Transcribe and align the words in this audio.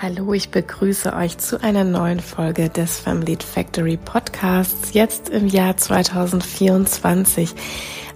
Hallo, 0.00 0.32
ich 0.32 0.50
begrüße 0.50 1.12
euch 1.12 1.38
zu 1.38 1.60
einer 1.60 1.82
neuen 1.82 2.20
Folge 2.20 2.68
des 2.68 3.00
Family 3.00 3.36
Factory 3.36 3.96
Podcasts, 3.96 4.94
jetzt 4.94 5.28
im 5.28 5.48
Jahr 5.48 5.76
2024. 5.76 7.52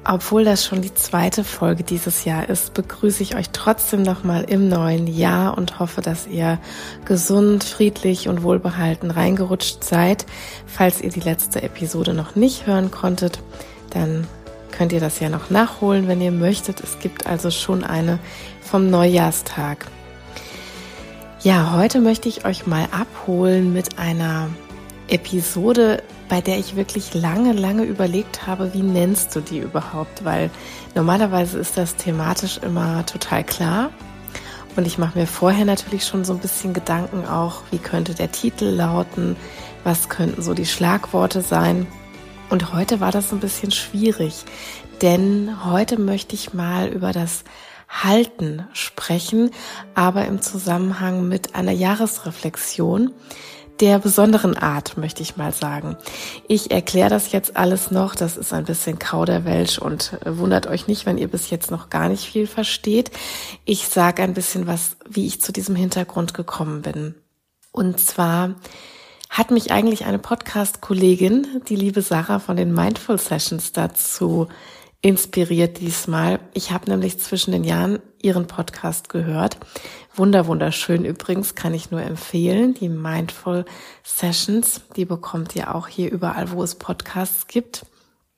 Obwohl 0.04 0.44
das 0.44 0.64
schon 0.64 0.80
die 0.80 0.94
zweite 0.94 1.42
Folge 1.42 1.82
dieses 1.82 2.24
Jahr 2.24 2.48
ist, 2.48 2.74
begrüße 2.74 3.24
ich 3.24 3.34
euch 3.34 3.50
trotzdem 3.50 4.02
nochmal 4.02 4.44
im 4.44 4.68
neuen 4.68 5.08
Jahr 5.08 5.58
und 5.58 5.80
hoffe, 5.80 6.02
dass 6.02 6.28
ihr 6.28 6.60
gesund, 7.04 7.64
friedlich 7.64 8.28
und 8.28 8.44
wohlbehalten 8.44 9.10
reingerutscht 9.10 9.82
seid. 9.82 10.24
Falls 10.66 11.00
ihr 11.00 11.10
die 11.10 11.18
letzte 11.18 11.64
Episode 11.64 12.14
noch 12.14 12.36
nicht 12.36 12.68
hören 12.68 12.92
konntet, 12.92 13.40
dann 13.90 14.28
könnt 14.70 14.92
ihr 14.92 15.00
das 15.00 15.18
ja 15.18 15.28
noch 15.28 15.50
nachholen, 15.50 16.06
wenn 16.06 16.20
ihr 16.20 16.30
möchtet. 16.30 16.80
Es 16.80 17.00
gibt 17.00 17.26
also 17.26 17.50
schon 17.50 17.82
eine 17.82 18.20
vom 18.60 18.88
Neujahrstag. 18.88 19.88
Ja, 21.44 21.72
heute 21.72 22.00
möchte 22.00 22.28
ich 22.28 22.44
euch 22.44 22.68
mal 22.68 22.86
abholen 22.92 23.72
mit 23.72 23.98
einer 23.98 24.48
Episode, 25.08 26.04
bei 26.28 26.40
der 26.40 26.60
ich 26.60 26.76
wirklich 26.76 27.14
lange, 27.14 27.52
lange 27.52 27.82
überlegt 27.82 28.46
habe, 28.46 28.72
wie 28.74 28.82
nennst 28.82 29.34
du 29.34 29.40
die 29.40 29.58
überhaupt? 29.58 30.24
Weil 30.24 30.50
normalerweise 30.94 31.58
ist 31.58 31.76
das 31.76 31.96
thematisch 31.96 32.58
immer 32.58 33.04
total 33.06 33.42
klar. 33.42 33.90
Und 34.76 34.86
ich 34.86 34.98
mache 34.98 35.18
mir 35.18 35.26
vorher 35.26 35.64
natürlich 35.64 36.06
schon 36.06 36.24
so 36.24 36.32
ein 36.32 36.38
bisschen 36.38 36.74
Gedanken 36.74 37.26
auch, 37.26 37.62
wie 37.72 37.78
könnte 37.78 38.14
der 38.14 38.30
Titel 38.30 38.66
lauten, 38.66 39.34
was 39.82 40.08
könnten 40.08 40.42
so 40.42 40.54
die 40.54 40.64
Schlagworte 40.64 41.42
sein. 41.42 41.88
Und 42.50 42.72
heute 42.72 43.00
war 43.00 43.10
das 43.10 43.32
ein 43.32 43.40
bisschen 43.40 43.72
schwierig, 43.72 44.44
denn 45.00 45.50
heute 45.64 45.98
möchte 45.98 46.36
ich 46.36 46.54
mal 46.54 46.86
über 46.86 47.10
das 47.10 47.42
Halten 47.92 48.66
sprechen, 48.72 49.50
aber 49.94 50.26
im 50.26 50.40
Zusammenhang 50.40 51.28
mit 51.28 51.54
einer 51.54 51.72
Jahresreflexion 51.72 53.12
der 53.80 53.98
besonderen 53.98 54.56
Art, 54.56 54.96
möchte 54.96 55.22
ich 55.22 55.36
mal 55.36 55.52
sagen. 55.52 55.96
Ich 56.46 56.70
erkläre 56.70 57.10
das 57.10 57.32
jetzt 57.32 57.56
alles 57.56 57.90
noch, 57.90 58.14
das 58.14 58.36
ist 58.36 58.52
ein 58.52 58.64
bisschen 58.64 58.98
Kauderwelsch 58.98 59.78
und 59.78 60.16
wundert 60.24 60.68
euch 60.68 60.86
nicht, 60.86 61.04
wenn 61.04 61.18
ihr 61.18 61.28
bis 61.28 61.50
jetzt 61.50 61.70
noch 61.72 61.90
gar 61.90 62.08
nicht 62.08 62.24
viel 62.24 62.46
versteht. 62.46 63.10
Ich 63.64 63.88
sage 63.88 64.22
ein 64.22 64.34
bisschen 64.34 64.68
was, 64.68 64.96
wie 65.08 65.26
ich 65.26 65.40
zu 65.40 65.52
diesem 65.52 65.74
Hintergrund 65.74 66.32
gekommen 66.32 66.82
bin. 66.82 67.16
Und 67.72 67.98
zwar 67.98 68.54
hat 69.28 69.50
mich 69.50 69.72
eigentlich 69.72 70.04
eine 70.04 70.18
Podcast-Kollegin, 70.18 71.62
die 71.68 71.76
liebe 71.76 72.02
Sarah 72.02 72.38
von 72.38 72.56
den 72.56 72.72
Mindful 72.72 73.18
Sessions 73.18 73.72
dazu 73.72 74.48
inspiriert 75.02 75.80
diesmal. 75.80 76.38
Ich 76.54 76.70
habe 76.70 76.88
nämlich 76.88 77.18
zwischen 77.18 77.50
den 77.50 77.64
Jahren 77.64 77.98
ihren 78.22 78.46
Podcast 78.46 79.08
gehört. 79.08 79.58
Wunder, 80.14 80.46
wunderschön 80.46 81.04
übrigens, 81.04 81.56
kann 81.56 81.74
ich 81.74 81.90
nur 81.90 82.02
empfehlen. 82.02 82.74
Die 82.74 82.88
Mindful 82.88 83.64
Sessions, 84.04 84.82
die 84.96 85.04
bekommt 85.04 85.56
ihr 85.56 85.74
auch 85.74 85.88
hier 85.88 86.10
überall, 86.10 86.52
wo 86.52 86.62
es 86.62 86.76
Podcasts 86.76 87.48
gibt. 87.48 87.84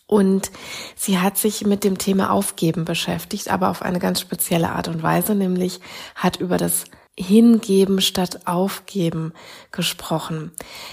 Und 0.06 0.50
sie 0.96 1.18
hat 1.18 1.36
sich 1.36 1.66
mit 1.66 1.84
dem 1.84 1.98
Thema 1.98 2.30
Aufgeben 2.30 2.84
beschäftigt, 2.84 3.50
aber 3.50 3.68
auf 3.68 3.82
eine 3.82 3.98
ganz 3.98 4.20
spezielle 4.20 4.70
Art 4.70 4.88
und 4.88 5.02
Weise, 5.02 5.34
nämlich 5.34 5.80
hat 6.14 6.36
über 6.36 6.56
das 6.56 6.84
Hingeben 7.16 8.00
statt 8.00 8.46
Aufgeben 8.46 9.32
gesprochen. 9.70 10.50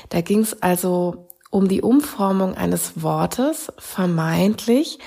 Da 0.09 0.21
ging 0.21 0.41
es 0.41 0.61
also 0.61 1.27
um 1.49 1.67
die 1.67 1.81
Umformung 1.81 2.55
eines 2.55 3.01
Wortes, 3.01 3.71
vermeintlich 3.77 4.99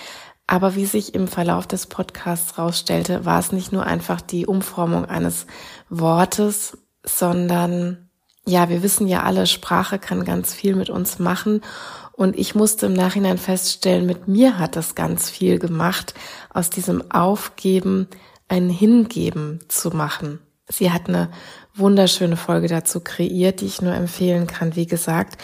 aber 0.46 0.74
wie 0.74 0.84
sich 0.84 1.14
im 1.14 1.28
Verlauf 1.28 1.66
des 1.66 1.86
Podcasts 1.86 2.58
rausstellte, 2.58 3.24
war 3.24 3.38
es 3.38 3.52
nicht 3.52 3.72
nur 3.72 3.84
einfach 3.84 4.20
die 4.20 4.46
Umformung 4.46 5.06
eines 5.06 5.46
Wortes, 5.88 6.78
sondern 7.04 8.10
ja, 8.46 8.68
wir 8.68 8.82
wissen 8.82 9.08
ja 9.08 9.22
alle, 9.22 9.46
Sprache 9.46 9.98
kann 9.98 10.24
ganz 10.24 10.52
viel 10.52 10.74
mit 10.74 10.90
uns 10.90 11.18
machen. 11.18 11.62
Und 12.12 12.38
ich 12.38 12.54
musste 12.54 12.86
im 12.86 12.92
Nachhinein 12.92 13.38
feststellen, 13.38 14.06
mit 14.06 14.28
mir 14.28 14.58
hat 14.58 14.76
das 14.76 14.94
ganz 14.94 15.30
viel 15.30 15.58
gemacht, 15.58 16.14
aus 16.52 16.70
diesem 16.70 17.10
Aufgeben 17.10 18.06
ein 18.48 18.68
Hingeben 18.68 19.60
zu 19.68 19.90
machen. 19.90 20.40
Sie 20.68 20.92
hat 20.92 21.08
eine 21.08 21.30
wunderschöne 21.74 22.36
Folge 22.36 22.68
dazu 22.68 23.00
kreiert, 23.00 23.60
die 23.60 23.66
ich 23.66 23.82
nur 23.82 23.94
empfehlen 23.94 24.46
kann, 24.46 24.76
wie 24.76 24.86
gesagt. 24.86 25.42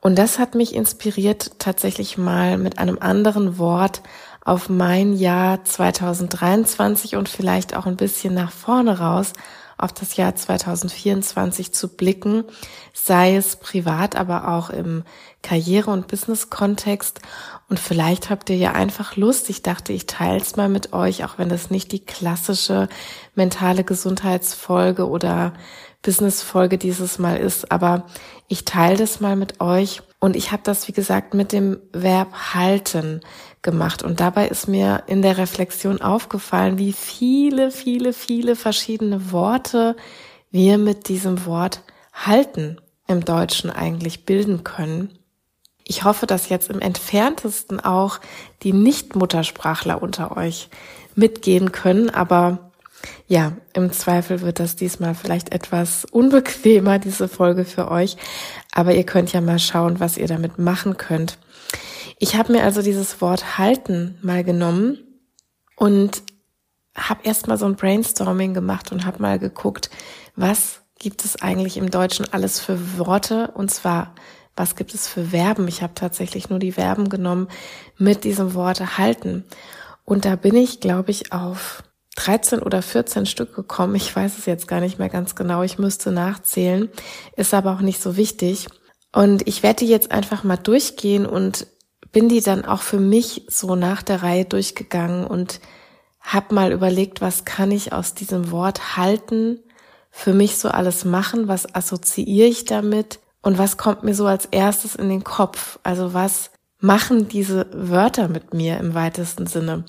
Und 0.00 0.18
das 0.18 0.38
hat 0.38 0.54
mich 0.54 0.74
inspiriert, 0.74 1.58
tatsächlich 1.58 2.16
mal 2.16 2.56
mit 2.56 2.78
einem 2.78 2.98
anderen 3.00 3.58
Wort 3.58 4.02
auf 4.44 4.68
mein 4.68 5.14
Jahr 5.14 5.64
2023 5.64 7.16
und 7.16 7.28
vielleicht 7.28 7.76
auch 7.76 7.86
ein 7.86 7.96
bisschen 7.96 8.34
nach 8.34 8.52
vorne 8.52 8.98
raus 8.98 9.32
auf 9.80 9.92
das 9.92 10.16
Jahr 10.16 10.34
2024 10.34 11.72
zu 11.72 11.88
blicken, 11.88 12.44
sei 12.92 13.36
es 13.36 13.56
privat, 13.56 14.14
aber 14.14 14.48
auch 14.48 14.68
im 14.68 15.04
Karriere- 15.42 15.90
und 15.90 16.06
Business-Kontext. 16.06 17.20
Und 17.68 17.80
vielleicht 17.80 18.28
habt 18.28 18.50
ihr 18.50 18.56
ja 18.56 18.72
einfach 18.72 19.16
Lust. 19.16 19.48
Ich 19.48 19.62
dachte, 19.62 19.92
ich 19.92 20.06
teile 20.06 20.40
es 20.40 20.56
mal 20.56 20.68
mit 20.68 20.92
euch, 20.92 21.24
auch 21.24 21.38
wenn 21.38 21.48
das 21.48 21.70
nicht 21.70 21.92
die 21.92 22.04
klassische 22.04 22.88
mentale 23.34 23.84
Gesundheitsfolge 23.84 25.08
oder 25.08 25.54
Business-Folge 26.02 26.78
dieses 26.78 27.18
Mal 27.18 27.36
ist, 27.36 27.70
aber 27.70 28.06
ich 28.48 28.64
teile 28.64 28.96
das 28.96 29.20
mal 29.20 29.36
mit 29.36 29.60
euch. 29.60 30.02
Und 30.18 30.36
ich 30.36 30.52
habe 30.52 30.62
das, 30.64 30.88
wie 30.88 30.92
gesagt, 30.92 31.34
mit 31.34 31.52
dem 31.52 31.78
Verb 31.92 32.54
halten 32.54 33.20
gemacht. 33.62 34.02
Und 34.02 34.20
dabei 34.20 34.48
ist 34.48 34.68
mir 34.68 35.04
in 35.06 35.22
der 35.22 35.38
Reflexion 35.38 36.00
aufgefallen, 36.00 36.78
wie 36.78 36.92
viele, 36.92 37.70
viele, 37.70 38.12
viele 38.12 38.56
verschiedene 38.56 39.32
Worte 39.32 39.96
wir 40.50 40.78
mit 40.78 41.08
diesem 41.08 41.46
Wort 41.46 41.82
halten 42.12 42.78
im 43.06 43.24
Deutschen 43.24 43.70
eigentlich 43.70 44.24
bilden 44.24 44.64
können. 44.64 45.18
Ich 45.84 46.04
hoffe, 46.04 46.26
dass 46.26 46.48
jetzt 46.48 46.70
im 46.70 46.80
entferntesten 46.80 47.80
auch 47.80 48.20
die 48.62 48.72
Nicht-Muttersprachler 48.72 50.02
unter 50.02 50.36
euch 50.36 50.68
mitgehen 51.14 51.72
können, 51.72 52.10
aber 52.10 52.70
ja, 53.26 53.52
im 53.72 53.92
Zweifel 53.92 54.40
wird 54.40 54.58
das 54.58 54.76
diesmal 54.76 55.14
vielleicht 55.14 55.52
etwas 55.52 56.04
unbequemer, 56.04 56.98
diese 56.98 57.28
Folge 57.28 57.64
für 57.64 57.90
euch. 57.90 58.16
Aber 58.72 58.94
ihr 58.94 59.04
könnt 59.04 59.32
ja 59.32 59.40
mal 59.40 59.58
schauen, 59.58 60.00
was 60.00 60.18
ihr 60.18 60.26
damit 60.26 60.58
machen 60.58 60.96
könnt. 60.96 61.38
Ich 62.22 62.36
habe 62.36 62.52
mir 62.52 62.64
also 62.64 62.82
dieses 62.82 63.22
Wort 63.22 63.56
halten 63.56 64.18
mal 64.20 64.44
genommen 64.44 64.98
und 65.74 66.22
habe 66.94 67.24
erstmal 67.24 67.56
so 67.56 67.64
ein 67.64 67.76
Brainstorming 67.76 68.52
gemacht 68.52 68.92
und 68.92 69.06
habe 69.06 69.22
mal 69.22 69.38
geguckt, 69.38 69.88
was 70.36 70.82
gibt 70.98 71.24
es 71.24 71.40
eigentlich 71.40 71.78
im 71.78 71.90
Deutschen 71.90 72.30
alles 72.30 72.60
für 72.60 72.98
Worte 72.98 73.52
und 73.54 73.70
zwar 73.70 74.14
was 74.54 74.76
gibt 74.76 74.92
es 74.92 75.08
für 75.08 75.26
Verben. 75.26 75.66
Ich 75.66 75.80
habe 75.82 75.94
tatsächlich 75.94 76.50
nur 76.50 76.58
die 76.58 76.72
Verben 76.72 77.08
genommen 77.08 77.48
mit 77.96 78.24
diesem 78.24 78.52
Wort 78.52 78.98
halten 78.98 79.44
und 80.04 80.26
da 80.26 80.36
bin 80.36 80.56
ich, 80.56 80.80
glaube 80.80 81.12
ich, 81.12 81.32
auf 81.32 81.82
13 82.16 82.60
oder 82.60 82.82
14 82.82 83.24
Stück 83.24 83.56
gekommen. 83.56 83.94
Ich 83.94 84.14
weiß 84.14 84.36
es 84.36 84.44
jetzt 84.44 84.68
gar 84.68 84.80
nicht 84.80 84.98
mehr 84.98 85.08
ganz 85.08 85.36
genau. 85.36 85.62
Ich 85.62 85.78
müsste 85.78 86.12
nachzählen. 86.12 86.90
Ist 87.36 87.54
aber 87.54 87.72
auch 87.72 87.80
nicht 87.80 88.02
so 88.02 88.18
wichtig. 88.18 88.66
Und 89.14 89.48
ich 89.48 89.62
werde 89.62 89.86
die 89.86 89.90
jetzt 89.90 90.10
einfach 90.10 90.44
mal 90.44 90.56
durchgehen 90.56 91.24
und 91.24 91.66
bin 92.12 92.28
die 92.28 92.40
dann 92.40 92.64
auch 92.64 92.82
für 92.82 92.98
mich 92.98 93.44
so 93.48 93.76
nach 93.76 94.02
der 94.02 94.22
Reihe 94.22 94.44
durchgegangen 94.44 95.26
und 95.26 95.60
hab 96.20 96.52
mal 96.52 96.72
überlegt, 96.72 97.20
was 97.20 97.44
kann 97.44 97.70
ich 97.70 97.92
aus 97.92 98.14
diesem 98.14 98.50
Wort 98.50 98.96
halten, 98.96 99.60
für 100.10 100.34
mich 100.34 100.58
so 100.58 100.68
alles 100.68 101.04
machen, 101.04 101.48
was 101.48 101.74
assoziiere 101.74 102.48
ich 102.48 102.64
damit 102.64 103.20
und 103.42 103.58
was 103.58 103.76
kommt 103.76 104.02
mir 104.02 104.14
so 104.14 104.26
als 104.26 104.46
erstes 104.46 104.96
in 104.96 105.08
den 105.08 105.24
Kopf? 105.24 105.78
Also 105.82 106.12
was 106.12 106.50
machen 106.78 107.28
diese 107.28 107.66
Wörter 107.72 108.28
mit 108.28 108.52
mir 108.52 108.78
im 108.78 108.94
weitesten 108.94 109.46
Sinne? 109.46 109.84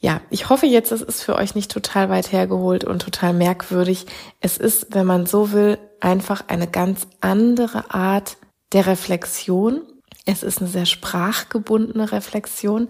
Ja, 0.00 0.22
ich 0.30 0.48
hoffe 0.48 0.64
jetzt, 0.64 0.92
es 0.92 1.02
ist 1.02 1.22
für 1.22 1.36
euch 1.36 1.54
nicht 1.54 1.70
total 1.70 2.08
weit 2.08 2.32
hergeholt 2.32 2.84
und 2.84 3.02
total 3.02 3.34
merkwürdig. 3.34 4.06
Es 4.40 4.56
ist, 4.56 4.94
wenn 4.94 5.06
man 5.06 5.26
so 5.26 5.52
will, 5.52 5.78
einfach 6.00 6.44
eine 6.48 6.66
ganz 6.66 7.06
andere 7.20 7.92
Art 7.92 8.38
der 8.72 8.86
Reflexion 8.86 9.82
es 10.32 10.42
ist 10.42 10.60
eine 10.60 10.68
sehr 10.68 10.86
sprachgebundene 10.86 12.12
Reflexion, 12.12 12.88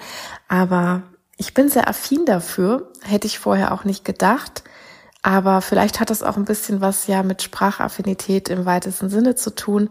aber 0.48 1.02
ich 1.36 1.54
bin 1.54 1.68
sehr 1.68 1.88
affin 1.88 2.26
dafür, 2.26 2.92
hätte 3.02 3.26
ich 3.26 3.38
vorher 3.38 3.72
auch 3.72 3.84
nicht 3.84 4.04
gedacht. 4.04 4.62
Aber 5.22 5.60
vielleicht 5.60 6.00
hat 6.00 6.10
das 6.10 6.22
auch 6.22 6.36
ein 6.36 6.44
bisschen 6.44 6.80
was 6.80 7.06
ja 7.06 7.22
mit 7.22 7.42
Sprachaffinität 7.42 8.48
im 8.48 8.64
weitesten 8.64 9.10
Sinne 9.10 9.34
zu 9.34 9.54
tun. 9.54 9.90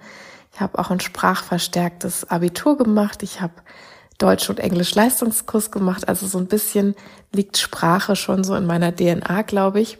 Ich 0.53 0.61
habe 0.61 0.79
auch 0.79 0.89
ein 0.89 0.99
sprachverstärktes 0.99 2.29
Abitur 2.29 2.77
gemacht. 2.77 3.21
Ich 3.23 3.41
habe 3.41 3.53
Deutsch 4.17 4.49
und 4.49 4.59
Englisch 4.59 4.93
Leistungskurs 4.95 5.71
gemacht. 5.71 6.07
Also 6.07 6.27
so 6.27 6.37
ein 6.37 6.47
bisschen 6.47 6.95
liegt 7.31 7.57
Sprache 7.57 8.15
schon 8.15 8.43
so 8.43 8.55
in 8.55 8.65
meiner 8.65 8.95
DNA, 8.95 9.43
glaube 9.43 9.79
ich. 9.79 9.97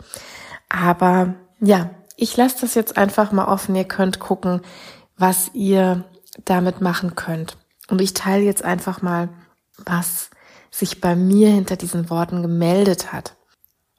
Aber 0.68 1.36
ja, 1.60 1.92
ich 2.16 2.36
lasse 2.36 2.58
das 2.62 2.76
jetzt 2.76 2.98
einfach 2.98 3.32
mal 3.32 3.46
offen. 3.46 3.76
Ihr 3.76 3.86
könnt 3.86 4.20
gucken, 4.20 4.62
was 5.18 5.52
ihr 5.54 6.04
damit 6.46 6.82
machen 6.82 7.16
könnt. 7.16 7.58
Und 7.90 8.02
ich 8.02 8.14
teile 8.14 8.44
jetzt 8.44 8.64
einfach 8.64 9.02
mal, 9.02 9.30
was 9.86 10.30
sich 10.72 11.02
bei 11.02 11.16
mir 11.16 11.50
hinter 11.50 11.76
diesen 11.76 12.10
Worten 12.10 12.42
gemeldet 12.42 13.12
hat. 13.12 13.36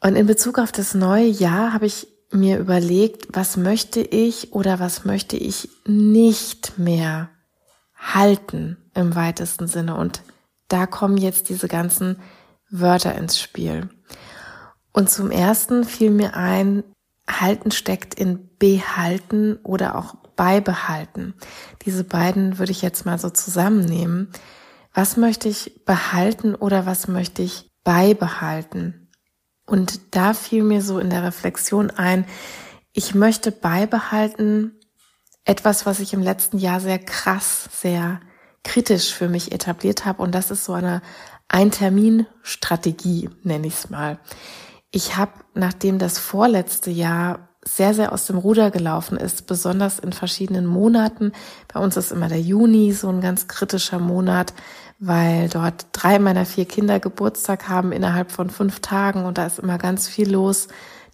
Und 0.01 0.17
in 0.17 0.27
Bezug 0.27 0.59
auf 0.59 0.73
das 0.73 0.95
neue 0.95 1.27
Jahr 1.27 1.73
habe 1.73 1.87
ich 1.87 2.09
mir 2.33 2.59
überlegt, 2.59 3.29
was 3.33 3.57
möchte 3.57 4.01
ich 4.01 4.53
oder 4.53 4.79
was 4.79 5.05
möchte 5.05 5.37
ich 5.37 5.69
nicht 5.87 6.79
mehr 6.79 7.29
halten 7.97 8.77
im 8.95 9.15
weitesten 9.15 9.67
Sinne. 9.67 9.97
Und 9.97 10.23
da 10.69 10.87
kommen 10.87 11.17
jetzt 11.17 11.49
diese 11.49 11.69
ganzen 11.69 12.17
Wörter 12.71 13.15
ins 13.17 13.41
Spiel. 13.41 13.91
Und 14.93 15.11
zum 15.11 15.31
ersten 15.31 15.85
fiel 15.85 16.11
mir 16.11 16.37
ein, 16.37 16.85
halten 17.29 17.71
steckt 17.71 18.15
in 18.15 18.49
behalten 18.59 19.59
oder 19.63 19.97
auch 19.97 20.15
beibehalten. 20.41 21.35
Diese 21.85 22.03
beiden 22.03 22.59
würde 22.59 22.73
ich 22.73 22.81
jetzt 22.81 23.05
mal 23.05 23.19
so 23.19 23.29
zusammennehmen. 23.29 24.33
Was 24.95 25.19
möchte 25.19 25.51
ich 25.51 25.85
behalten 25.85 26.55
oder 26.55 26.87
was 26.87 27.09
möchte 27.09 27.43
ich 27.43 27.71
beibehalten? 27.85 29.11
Und 29.67 30.17
da 30.17 30.33
fiel 30.33 30.63
mir 30.63 30.81
so 30.81 30.99
in 30.99 31.11
der 31.11 31.25
Reflexion 31.25 31.91
ein, 31.91 32.25
ich 32.95 33.15
möchte 33.15 33.53
beibehalten 33.53 34.81
etwas, 35.45 35.85
was 35.85 36.01
ich 36.01 36.15
im 36.15 36.23
letzten 36.23 36.57
Jahr 36.57 36.81
sehr 36.81 36.99
krass, 36.99 37.69
sehr 37.71 38.23
kritisch 38.65 39.13
für 39.13 39.29
mich 39.29 39.53
etabliert 39.53 40.07
habe. 40.07 40.23
Und 40.23 40.35
das 40.35 40.51
ist 40.51 40.65
so 40.65 40.73
eine 40.73 41.03
Ein-Termin-Strategie, 41.49 43.29
nenne 43.43 43.67
ich 43.67 43.75
es 43.75 43.91
mal. 43.91 44.19
Ich 44.91 45.19
habe, 45.19 45.33
nachdem 45.53 45.99
das 45.99 46.19
vorletzte 46.19 46.91
Jahr 46.91 47.50
sehr, 47.65 47.93
sehr 47.93 48.13
aus 48.13 48.27
dem 48.27 48.39
Ruder 48.39 48.71
gelaufen 48.71 49.19
ist, 49.19 49.47
besonders 49.47 49.99
in 49.99 50.13
verschiedenen 50.13 50.67
Monaten. 50.67 51.33
Bei 51.73 51.81
uns 51.81 51.97
ist 51.97 52.11
immer 52.11 52.29
der 52.29 52.41
Juni 52.41 52.93
so 52.93 53.09
ein 53.09 53.21
ganz 53.21 53.49
kritischer 53.49 53.99
Monat, 53.99 54.55
weil 54.99 55.49
dort 55.49 55.87
drei 55.93 56.19
meiner 56.19 56.47
vier 56.47 56.65
Kinder 56.65 57.01
Geburtstag 57.01 57.69
haben 57.69 57.93
innerhalb 57.93 58.33
von 58.33 58.49
fünf 58.49 58.81
Tagen 58.81 59.25
und 59.25 59.39
da 59.39 59.47
ist 59.47 59.59
immer 59.59 59.79
ganz 59.79 60.09
viel 60.09 60.31
los. 60.31 60.69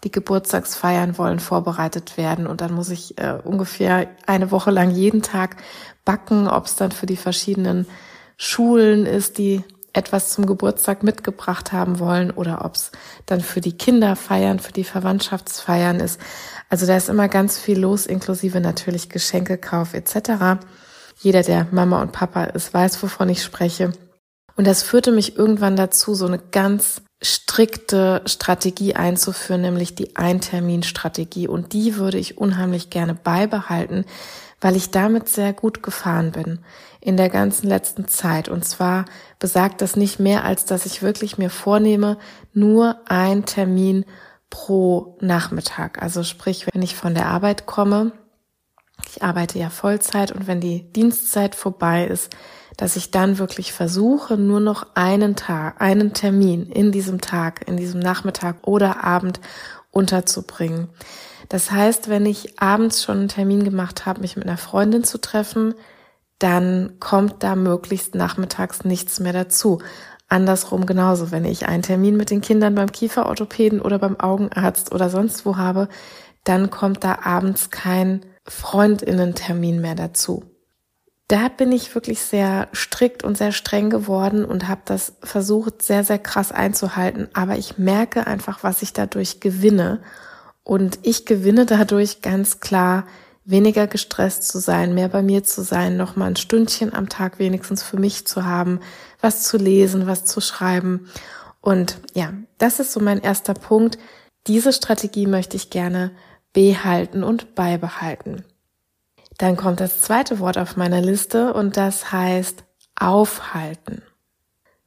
Die 0.05 0.13
Geburtstagsfeiern 0.13 1.19
wollen 1.19 1.41
vorbereitet 1.41 2.17
werden 2.17 2.47
und 2.47 2.61
dann 2.61 2.75
muss 2.75 2.91
ich 2.91 3.19
äh, 3.19 3.39
ungefähr 3.43 4.09
eine 4.27 4.51
Woche 4.51 4.71
lang 4.71 4.91
jeden 4.91 5.23
Tag 5.23 5.57
backen, 6.05 6.47
ob 6.49 6.67
es 6.67 6.77
dann 6.77 6.93
für 6.93 7.07
die 7.07 7.17
verschiedenen 7.17 7.87
Schulen 8.37 9.07
ist, 9.07 9.39
die 9.39 9.65
etwas 9.97 10.31
zum 10.31 10.47
Geburtstag 10.47 11.03
mitgebracht 11.03 11.73
haben 11.73 11.99
wollen 11.99 12.31
oder 12.31 12.65
ob 12.65 12.75
es 12.75 12.93
dann 13.25 13.41
für 13.41 13.61
die 13.61 13.77
Kinderfeiern, 13.77 14.59
für 14.59 14.73
die 14.73 14.85
Verwandtschaftsfeiern 14.85 16.01
ist. 16.01 16.21
Also 16.69 16.87
da 16.87 16.97
ist 16.97 17.09
immer 17.09 17.29
ganz 17.29 17.59
viel 17.59 17.79
los, 17.79 18.07
inklusive 18.07 18.61
natürlich 18.61 19.09
Geschenkekauf 19.09 19.95
etc. 19.95 20.61
Jeder, 21.19 21.43
der 21.43 21.67
Mama 21.71 22.03
und 22.03 22.13
Papa 22.13 22.45
ist, 22.45 22.75
weiß, 22.75 23.03
wovon 23.03 23.31
ich 23.31 23.43
spreche. 23.43 23.93
Und 24.57 24.67
das 24.67 24.83
führte 24.83 25.13
mich 25.13 25.37
irgendwann 25.37 25.77
dazu, 25.77 26.15
so 26.15 26.27
eine 26.27 26.39
ganz 26.39 27.03
strikte 27.23 28.21
Strategie 28.27 28.95
einzuführen, 28.95 29.63
nämlich 29.63 29.95
die 29.95 30.17
Ein-Termin-Strategie. 30.17 31.49
Und 31.49 31.73
die 31.73 31.97
würde 31.97 32.19
ich 32.19 32.37
unheimlich 32.37 32.91
gerne 32.91 33.15
beibehalten, 33.15 34.05
weil 34.61 34.77
ich 34.77 34.91
damit 34.91 35.29
sehr 35.29 35.55
gut 35.55 35.83
gefahren 35.83 36.33
bin 36.33 36.61
in 37.07 37.17
der 37.17 37.29
ganzen 37.29 37.69
letzten 37.69 38.09
Zeit. 38.09 38.49
Und 38.49 38.65
zwar 38.65 39.05
besagt 39.39 39.81
das 39.81 39.95
nicht 39.95 40.19
mehr, 40.19 40.45
als 40.45 40.65
dass 40.65 40.87
ich 40.87 41.03
wirklich 41.03 41.39
mir 41.39 41.51
vornehme, 41.51 42.19
nur 42.53 42.97
ein 43.07 43.45
Termin 43.45 44.05
pro 44.51 45.17
Nachmittag. 45.21 46.03
Also 46.03 46.25
sprich, 46.25 46.67
wenn 46.73 46.83
ich 46.83 46.97
von 46.97 47.15
der 47.15 47.27
Arbeit 47.27 47.65
komme, 47.65 48.11
ich 49.09 49.23
arbeite 49.23 49.57
ja 49.59 49.71
Vollzeit 49.71 50.33
und 50.33 50.49
wenn 50.49 50.61
die 50.61 50.93
Dienstzeit 50.93 51.55
vorbei 51.55 52.07
ist, 52.07 52.35
dass 52.77 52.97
ich 52.97 53.13
dann 53.13 53.39
wirklich 53.39 53.73
versuche, 53.73 54.37
nur 54.37 54.59
noch 54.59 54.89
einen 54.95 55.37
Tag, 55.37 55.81
einen 55.81 56.13
Termin 56.13 56.67
in 56.67 56.91
diesem 56.91 57.21
Tag, 57.21 57.69
in 57.69 57.77
diesem 57.77 58.01
Nachmittag 58.01 58.67
oder 58.67 59.05
Abend 59.05 59.41
unterzubringen. 59.93 60.89
Das 61.49 61.71
heißt, 61.71 62.09
wenn 62.09 62.27
ich 62.27 62.61
abends 62.61 63.05
schon 63.05 63.19
einen 63.19 63.29
Termin 63.29 63.63
gemacht 63.63 64.07
habe, 64.07 64.23
mich 64.23 64.37
mit 64.37 64.47
einer 64.47 64.59
Freundin 64.59 65.05
zu 65.05 65.21
treffen, 65.21 65.75
dann 66.39 66.97
kommt 67.01 67.43
da 67.43 67.57
möglichst 67.57 68.15
nachmittags 68.15 68.85
nichts 68.85 69.21
mehr 69.21 69.33
dazu. 69.33 69.81
Andersrum 70.29 70.87
genauso, 70.87 71.31
wenn 71.31 71.45
ich 71.45 71.67
einen 71.67 71.83
Termin 71.83 72.17
mit 72.17 72.31
den 72.31 72.41
Kindern 72.41 72.75
beim 72.75 72.91
Kieferorthopäden 72.91 73.81
oder 73.81 73.99
beim 73.99 74.19
Augenarzt 74.19 74.93
oder 74.93 75.09
sonst 75.09 75.47
wo 75.47 75.57
habe, 75.57 75.89
dann 76.45 76.71
kommt 76.71 77.05
da 77.05 77.21
abends 77.23 77.71
kein 77.71 78.25
Freundinnen-Termin 78.45 79.81
mehr 79.81 79.95
dazu. 79.95 80.45
Da 81.29 81.49
bin 81.49 81.73
ich 81.73 81.93
wirklich 81.95 82.21
sehr 82.21 82.69
strikt 82.73 83.25
und 83.25 83.37
sehr 83.37 83.51
streng 83.51 83.91
geworden 83.91 84.45
und 84.45 84.69
habe 84.69 84.83
das 84.85 85.15
versucht, 85.23 85.83
sehr, 85.83 86.05
sehr 86.05 86.21
krass 86.21 86.53
einzuhalten. 86.53 87.29
Aber 87.33 87.57
ich 87.57 87.79
merke 87.79 88.29
einfach, 88.29 88.63
was 88.63 88.83
ich 88.83 88.93
dadurch 88.93 89.41
gewinne. 89.41 90.01
Und 90.63 91.01
ich 91.03 91.27
gewinne 91.27 91.67
dadurch 91.67 92.23
ganz 92.23 92.61
klar 92.61 93.05
weniger 93.47 93.87
gestresst 93.87 94.49
zu 94.49 94.59
sein, 94.59 94.93
mehr 94.93 95.09
bei 95.09 95.23
mir 95.23 95.45
zu 95.45 95.63
sein, 95.63 95.97
noch 95.97 96.17
mal 96.17 96.27
ein 96.27 96.37
Stündchen 96.37 96.93
am 96.93 97.09
Tag 97.09 97.39
wenigstens 97.39 97.83
für 97.83 97.97
mich 97.97 98.27
zu 98.27 98.45
haben, 98.45 98.81
was 99.21 99.45
zu 99.45 99.57
lesen, 99.57 100.07
was 100.07 100.25
zu 100.25 100.41
schreiben. 100.41 101.09
Und 101.61 101.99
ja, 102.13 102.33
das 102.59 102.81
ist 102.81 102.93
so 102.93 103.01
mein 103.01 103.21
erster 103.21 103.55
Punkt. 103.55 103.99
Diese 104.49 104.73
Strategie 104.73 105.27
möchte 105.27 105.57
ich 105.57 105.71
gerne 105.71 106.11
behalten 106.53 107.23
und 107.23 107.55
beibehalten. 107.55 108.45
Dann 109.39 109.57
kommt 109.57 109.81
das 109.81 110.01
zweite 110.01 110.41
Wort 110.41 110.59
auf 110.59 110.77
meiner 110.77 111.01
Liste 111.01 111.53
und 111.55 111.77
das 111.77 112.11
heißt 112.11 112.65
aufhalten. 112.99 114.03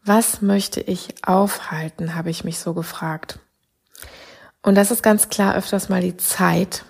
Was 0.03 0.41
möchte 0.41 0.81
ich 0.81 1.15
aufhalten, 1.25 2.15
habe 2.15 2.29
ich 2.29 2.43
mich 2.43 2.59
so 2.59 2.73
gefragt. 2.73 3.39
Und 4.63 4.75
das 4.75 4.91
ist 4.91 5.03
ganz 5.03 5.29
klar 5.29 5.55
öfters 5.55 5.87
mal 5.87 6.01
die 6.01 6.17
Zeit, 6.17 6.83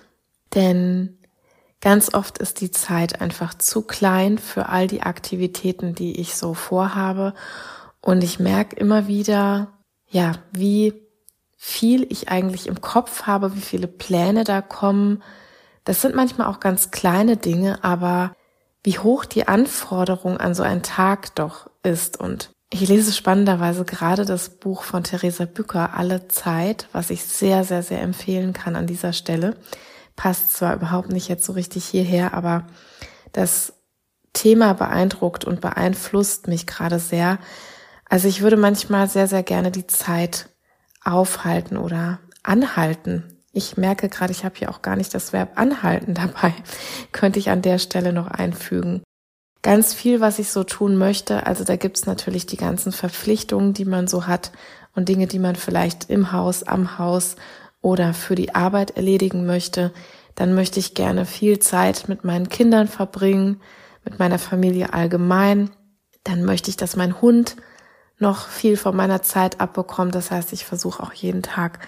denn 0.54 1.19
Ganz 1.80 2.12
oft 2.12 2.36
ist 2.38 2.60
die 2.60 2.70
Zeit 2.70 3.22
einfach 3.22 3.54
zu 3.54 3.82
klein 3.82 4.36
für 4.36 4.68
all 4.68 4.86
die 4.86 5.02
Aktivitäten, 5.02 5.94
die 5.94 6.20
ich 6.20 6.36
so 6.36 6.52
vorhabe. 6.52 7.32
Und 8.02 8.22
ich 8.22 8.38
merke 8.38 8.76
immer 8.76 9.06
wieder, 9.06 9.68
ja, 10.06 10.32
wie 10.52 10.92
viel 11.56 12.06
ich 12.10 12.28
eigentlich 12.28 12.66
im 12.66 12.82
Kopf 12.82 13.22
habe, 13.22 13.54
wie 13.56 13.60
viele 13.60 13.86
Pläne 13.86 14.44
da 14.44 14.60
kommen. 14.60 15.22
Das 15.84 16.02
sind 16.02 16.14
manchmal 16.14 16.48
auch 16.48 16.60
ganz 16.60 16.90
kleine 16.90 17.38
Dinge, 17.38 17.82
aber 17.82 18.34
wie 18.82 18.98
hoch 18.98 19.24
die 19.24 19.48
Anforderung 19.48 20.36
an 20.36 20.54
so 20.54 20.62
einen 20.62 20.82
Tag 20.82 21.34
doch 21.34 21.70
ist. 21.82 22.20
Und 22.20 22.50
ich 22.70 22.88
lese 22.88 23.12
spannenderweise 23.12 23.84
gerade 23.86 24.26
das 24.26 24.50
Buch 24.50 24.82
von 24.82 25.02
Theresa 25.02 25.46
Bücker, 25.46 25.94
Alle 25.94 26.28
Zeit, 26.28 26.88
was 26.92 27.08
ich 27.08 27.24
sehr, 27.24 27.64
sehr, 27.64 27.82
sehr 27.82 28.02
empfehlen 28.02 28.52
kann 28.52 28.76
an 28.76 28.86
dieser 28.86 29.14
Stelle 29.14 29.56
passt 30.20 30.52
zwar 30.52 30.74
überhaupt 30.74 31.08
nicht 31.08 31.28
jetzt 31.28 31.46
so 31.46 31.54
richtig 31.54 31.86
hierher, 31.86 32.34
aber 32.34 32.66
das 33.32 33.72
Thema 34.34 34.74
beeindruckt 34.74 35.46
und 35.46 35.62
beeinflusst 35.62 36.46
mich 36.46 36.66
gerade 36.66 36.98
sehr. 36.98 37.38
Also 38.04 38.28
ich 38.28 38.42
würde 38.42 38.58
manchmal 38.58 39.08
sehr, 39.08 39.28
sehr 39.28 39.42
gerne 39.42 39.70
die 39.70 39.86
Zeit 39.86 40.50
aufhalten 41.02 41.78
oder 41.78 42.18
anhalten. 42.42 43.38
Ich 43.54 43.78
merke 43.78 44.10
gerade, 44.10 44.30
ich 44.30 44.44
habe 44.44 44.56
hier 44.58 44.68
auch 44.68 44.82
gar 44.82 44.94
nicht 44.94 45.14
das 45.14 45.32
Verb 45.32 45.52
anhalten 45.54 46.12
dabei. 46.12 46.52
Könnte 47.12 47.38
ich 47.38 47.48
an 47.48 47.62
der 47.62 47.78
Stelle 47.78 48.12
noch 48.12 48.26
einfügen. 48.26 49.02
Ganz 49.62 49.94
viel, 49.94 50.20
was 50.20 50.38
ich 50.38 50.50
so 50.50 50.64
tun 50.64 50.98
möchte. 50.98 51.46
Also 51.46 51.64
da 51.64 51.76
gibt's 51.76 52.04
natürlich 52.04 52.44
die 52.44 52.58
ganzen 52.58 52.92
Verpflichtungen, 52.92 53.72
die 53.72 53.86
man 53.86 54.06
so 54.06 54.26
hat 54.26 54.52
und 54.94 55.08
Dinge, 55.08 55.26
die 55.26 55.38
man 55.38 55.56
vielleicht 55.56 56.10
im 56.10 56.30
Haus, 56.30 56.62
am 56.62 56.98
Haus 56.98 57.36
oder 57.82 58.14
für 58.14 58.34
die 58.34 58.54
Arbeit 58.54 58.92
erledigen 58.96 59.46
möchte, 59.46 59.92
dann 60.34 60.54
möchte 60.54 60.78
ich 60.78 60.94
gerne 60.94 61.26
viel 61.26 61.58
Zeit 61.58 62.08
mit 62.08 62.24
meinen 62.24 62.48
Kindern 62.48 62.88
verbringen, 62.88 63.60
mit 64.04 64.18
meiner 64.18 64.38
Familie 64.38 64.92
allgemein. 64.92 65.70
Dann 66.24 66.44
möchte 66.44 66.70
ich, 66.70 66.76
dass 66.76 66.96
mein 66.96 67.20
Hund 67.20 67.56
noch 68.18 68.48
viel 68.48 68.76
von 68.76 68.94
meiner 68.94 69.22
Zeit 69.22 69.60
abbekommt. 69.60 70.14
Das 70.14 70.30
heißt, 70.30 70.52
ich 70.52 70.64
versuche 70.64 71.02
auch 71.02 71.12
jeden 71.12 71.42
Tag 71.42 71.80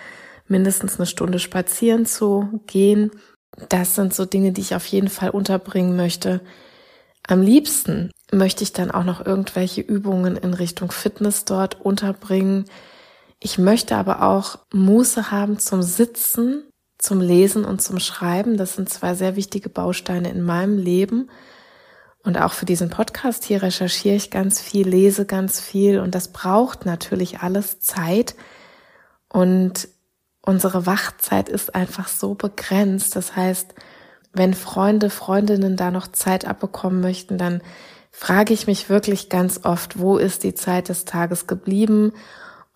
mindestens 0.48 0.98
eine 0.98 1.06
Stunde 1.06 1.38
spazieren 1.38 2.06
zu 2.06 2.60
gehen. 2.66 3.10
Das 3.68 3.94
sind 3.94 4.14
so 4.14 4.24
Dinge, 4.24 4.52
die 4.52 4.62
ich 4.62 4.74
auf 4.74 4.86
jeden 4.86 5.08
Fall 5.08 5.30
unterbringen 5.30 5.94
möchte. 5.94 6.40
Am 7.26 7.42
liebsten 7.42 8.10
möchte 8.32 8.64
ich 8.64 8.72
dann 8.72 8.90
auch 8.90 9.04
noch 9.04 9.24
irgendwelche 9.24 9.82
Übungen 9.82 10.36
in 10.36 10.54
Richtung 10.54 10.90
Fitness 10.90 11.44
dort 11.44 11.80
unterbringen. 11.80 12.64
Ich 13.44 13.58
möchte 13.58 13.96
aber 13.96 14.22
auch 14.22 14.60
Muße 14.72 15.32
haben 15.32 15.58
zum 15.58 15.82
Sitzen, 15.82 16.62
zum 16.96 17.20
Lesen 17.20 17.64
und 17.64 17.82
zum 17.82 17.98
Schreiben. 17.98 18.56
Das 18.56 18.74
sind 18.74 18.88
zwei 18.88 19.14
sehr 19.14 19.34
wichtige 19.34 19.68
Bausteine 19.68 20.30
in 20.30 20.42
meinem 20.42 20.78
Leben. 20.78 21.28
Und 22.22 22.38
auch 22.38 22.52
für 22.52 22.66
diesen 22.66 22.88
Podcast 22.88 23.42
hier 23.42 23.60
recherchiere 23.60 24.14
ich 24.14 24.30
ganz 24.30 24.60
viel, 24.60 24.86
lese 24.88 25.26
ganz 25.26 25.60
viel 25.60 25.98
und 25.98 26.14
das 26.14 26.28
braucht 26.28 26.86
natürlich 26.86 27.40
alles 27.40 27.80
Zeit. 27.80 28.36
Und 29.28 29.88
unsere 30.42 30.86
Wachzeit 30.86 31.48
ist 31.48 31.74
einfach 31.74 32.06
so 32.06 32.36
begrenzt. 32.36 33.16
Das 33.16 33.34
heißt, 33.34 33.74
wenn 34.32 34.54
Freunde, 34.54 35.10
Freundinnen 35.10 35.76
da 35.76 35.90
noch 35.90 36.06
Zeit 36.06 36.44
abbekommen 36.44 37.00
möchten, 37.00 37.38
dann 37.38 37.60
frage 38.12 38.54
ich 38.54 38.68
mich 38.68 38.88
wirklich 38.88 39.28
ganz 39.28 39.64
oft, 39.64 39.98
wo 39.98 40.16
ist 40.16 40.44
die 40.44 40.54
Zeit 40.54 40.90
des 40.90 41.06
Tages 41.06 41.48
geblieben 41.48 42.12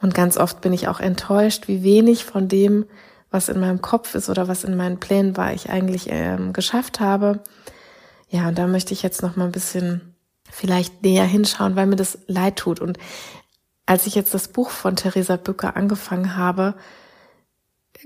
und 0.00 0.14
ganz 0.14 0.36
oft 0.36 0.60
bin 0.60 0.72
ich 0.72 0.88
auch 0.88 1.00
enttäuscht, 1.00 1.68
wie 1.68 1.82
wenig 1.82 2.24
von 2.24 2.48
dem, 2.48 2.86
was 3.30 3.48
in 3.48 3.60
meinem 3.60 3.80
Kopf 3.80 4.14
ist 4.14 4.28
oder 4.28 4.48
was 4.48 4.64
in 4.64 4.76
meinen 4.76 5.00
Plänen 5.00 5.36
war, 5.36 5.52
ich 5.52 5.70
eigentlich 5.70 6.06
ähm, 6.10 6.52
geschafft 6.52 7.00
habe. 7.00 7.40
Ja, 8.28 8.48
und 8.48 8.58
da 8.58 8.66
möchte 8.66 8.92
ich 8.92 9.02
jetzt 9.02 9.22
noch 9.22 9.36
mal 9.36 9.46
ein 9.46 9.52
bisschen 9.52 10.14
vielleicht 10.50 11.02
näher 11.02 11.24
hinschauen, 11.24 11.76
weil 11.76 11.86
mir 11.86 11.96
das 11.96 12.18
leid 12.26 12.56
tut. 12.56 12.80
Und 12.80 12.98
als 13.86 14.06
ich 14.06 14.14
jetzt 14.14 14.34
das 14.34 14.48
Buch 14.48 14.70
von 14.70 14.96
Theresa 14.96 15.36
Bücker 15.36 15.76
angefangen 15.76 16.36
habe, 16.36 16.74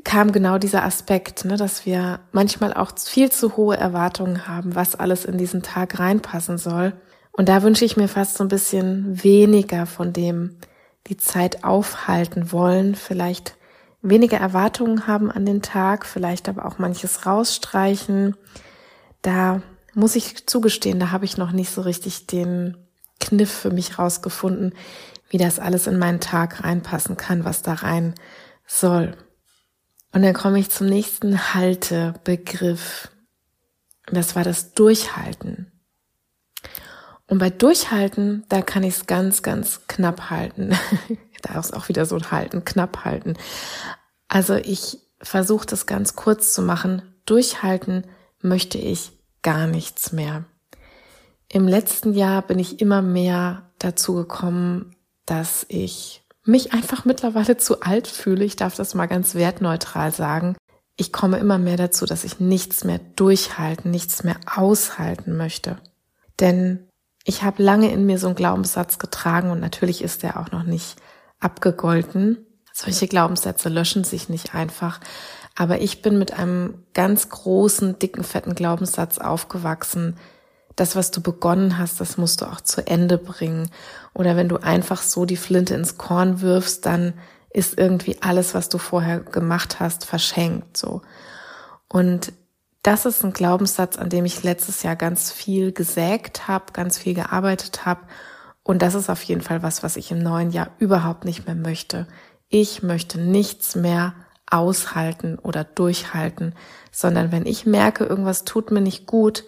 kam 0.05 0.33
genau 0.33 0.59
dieser 0.59 0.85
Aspekt, 0.85 1.45
ne, 1.45 1.57
dass 1.57 1.85
wir 1.85 2.21
manchmal 2.33 2.73
auch 2.73 2.93
viel 2.97 3.31
zu 3.31 3.57
hohe 3.57 3.77
Erwartungen 3.77 4.47
haben, 4.47 4.75
was 4.75 4.95
alles 4.95 5.25
in 5.25 5.37
diesen 5.37 5.63
Tag 5.63 5.99
reinpassen 5.99 6.59
soll. 6.59 6.93
Und 7.33 7.49
da 7.49 7.63
wünsche 7.63 7.85
ich 7.85 7.97
mir 7.97 8.09
fast 8.09 8.37
so 8.37 8.45
ein 8.45 8.49
bisschen 8.49 9.23
weniger 9.23 9.87
von 9.87 10.13
dem, 10.13 10.57
die 11.07 11.17
Zeit 11.17 11.65
aufhalten 11.65 12.53
wollen, 12.53 12.95
vielleicht 12.95 13.57
weniger 14.03 14.39
Erwartungen 14.39 15.07
haben 15.07 15.31
an 15.31 15.45
den 15.45 15.63
Tag, 15.63 16.07
vielleicht 16.07 16.49
aber 16.49 16.67
auch 16.67 16.79
manches 16.79 17.27
rausstreichen. 17.27 18.37
Da 19.23 19.63
muss 19.95 20.17
ich 20.17 20.47
zugestehen, 20.47 21.01
da 21.01 21.11
habe 21.11 21.25
ich 21.25 21.37
noch 21.37 21.53
nicht 21.53 21.71
so 21.71 21.83
richtig 21.83 22.27
den 22.27 22.77
Kniff 23.19 23.51
für 23.51 23.71
mich 23.71 23.99
rausgefunden, 23.99 24.75
wie 25.29 25.39
das 25.39 25.59
alles 25.59 25.87
in 25.87 25.99
meinen 25.99 26.21
Tag 26.21 26.65
reinpassen 26.65 27.17
kann, 27.17 27.45
was 27.45 27.63
da 27.63 27.75
rein 27.75 28.15
soll. 28.67 29.17
Und 30.13 30.23
dann 30.23 30.35
komme 30.35 30.59
ich 30.59 30.71
zum 30.71 30.89
nächsten 30.89 31.55
Haltebegriff. 31.55 33.11
Das 34.07 34.35
war 34.35 34.43
das 34.43 34.73
Durchhalten. 34.73 35.71
Und 37.31 37.39
bei 37.39 37.49
Durchhalten, 37.49 38.45
da 38.49 38.61
kann 38.61 38.83
ich 38.83 38.97
es 38.97 39.07
ganz, 39.07 39.43
ganz 39.43 39.83
knapp 39.87 40.31
halten. 40.31 40.77
da 41.43 41.61
ist 41.61 41.73
auch 41.73 41.89
wieder 41.89 42.05
so 42.05 42.17
ein 42.17 42.33
Halten, 42.33 42.65
knapp 42.65 43.05
halten. 43.05 43.35
Also 44.27 44.57
ich 44.57 44.99
versuche 45.23 45.65
das 45.65 45.87
ganz 45.87 46.17
kurz 46.17 46.53
zu 46.53 46.61
machen. 46.61 47.03
Durchhalten 47.27 48.05
möchte 48.43 48.79
ich 48.79 49.13
gar 49.43 49.69
nichts 49.69 50.11
mehr. 50.11 50.45
Im 51.49 51.69
letzten 51.69 52.15
Jahr 52.15 52.43
bin 52.43 52.59
ich 52.59 52.81
immer 52.81 53.01
mehr 53.01 53.71
dazu 53.79 54.15
gekommen, 54.15 54.97
dass 55.25 55.65
ich 55.69 56.25
mich 56.45 56.73
einfach 56.73 57.05
mittlerweile 57.05 57.57
zu 57.57 57.81
alt 57.81 58.09
fühle. 58.09 58.45
Ich 58.45 58.57
darf 58.57 58.75
das 58.75 58.95
mal 58.95 59.07
ganz 59.07 59.37
wertneutral 59.37 60.11
sagen. 60.11 60.57
Ich 60.97 61.13
komme 61.13 61.39
immer 61.39 61.59
mehr 61.59 61.77
dazu, 61.77 62.07
dass 62.07 62.25
ich 62.25 62.41
nichts 62.41 62.83
mehr 62.83 62.99
durchhalten, 63.15 63.93
nichts 63.93 64.25
mehr 64.25 64.41
aushalten 64.53 65.37
möchte. 65.37 65.79
Denn 66.41 66.90
ich 67.25 67.43
habe 67.43 67.63
lange 67.63 67.91
in 67.93 68.07
mir 68.07 68.19
so 68.19 68.29
einen 68.29 68.37
Glaubenssatz 68.37 68.99
getragen 68.99 69.51
und 69.51 69.61
natürlich 69.61 70.03
ist 70.03 70.23
der 70.23 70.39
auch 70.39 70.51
noch 70.51 70.63
nicht 70.63 70.97
abgegolten. 71.39 72.39
Solche 72.73 73.09
Glaubenssätze 73.09 73.69
löschen 73.69 74.05
sich 74.05 74.29
nicht 74.29 74.55
einfach. 74.55 75.01
Aber 75.57 75.81
ich 75.81 76.01
bin 76.01 76.19
mit 76.19 76.33
einem 76.33 76.85
ganz 76.95 77.29
großen, 77.29 77.99
dicken, 77.99 78.25
fetten 78.25 78.55
Glaubenssatz 78.55 79.19
aufgewachsen. 79.19 80.17
Das, 80.77 80.97
was 80.97 81.11
du 81.11 81.21
begonnen 81.21 81.77
hast, 81.77 82.01
das 82.01 82.17
musst 82.17 82.41
du 82.41 82.47
auch 82.47 82.61
zu 82.61 82.87
Ende 82.87 83.19
bringen. 83.19 83.71
Oder 84.15 84.37
wenn 84.37 84.49
du 84.49 84.57
einfach 84.57 85.03
so 85.03 85.27
die 85.27 85.37
Flinte 85.37 85.75
ins 85.75 85.99
Korn 85.99 86.41
wirfst, 86.41 86.87
dann 86.87 87.15
ist 87.53 87.79
irgendwie 87.79 88.23
alles, 88.23 88.55
was 88.55 88.69
du 88.69 88.79
vorher 88.79 89.21
gemacht 89.21 89.81
hast, 89.81 90.05
verschenkt, 90.07 90.77
so. 90.77 91.03
Und 91.89 92.33
das 92.83 93.05
ist 93.05 93.23
ein 93.25 93.33
Glaubenssatz, 93.33 93.99
an 93.99 94.09
dem 94.09 94.25
ich 94.25 94.43
letztes 94.43 94.83
Jahr 94.83 94.97
ganz 94.97 95.31
viel 95.31 95.73
gesägt 95.73 96.49
habe, 96.49 96.73
ganz 96.73 96.99
viel 96.99 97.15
gearbeitet 97.15 97.85
habe. 97.85 98.03
Und 98.63 98.83
das 98.83 98.95
ist 98.95 99.11
auf 99.11 99.23
jeden 99.23 99.43
Fall 99.43 99.63
was, 99.63 99.83
was 99.83 99.97
ich 99.97 100.11
im 100.11 100.19
neuen 100.19 100.51
Jahr 100.51 100.71
überhaupt 100.79 101.25
nicht 101.25 101.47
mehr 101.47 101.55
möchte. 101.55 102.07
Ich 102.49 102.83
möchte 102.83 103.21
nichts 103.21 103.75
mehr 103.75 104.15
aushalten 104.47 105.39
oder 105.39 105.63
durchhalten, 105.65 106.55
sondern 106.91 107.33
wenn 107.33 107.47
ich 107.47 107.67
merke, 107.67 108.05
irgendwas 108.05 108.45
tut 108.45 108.71
mir 108.71 108.81
nicht 108.81 109.07
gut, 109.07 109.45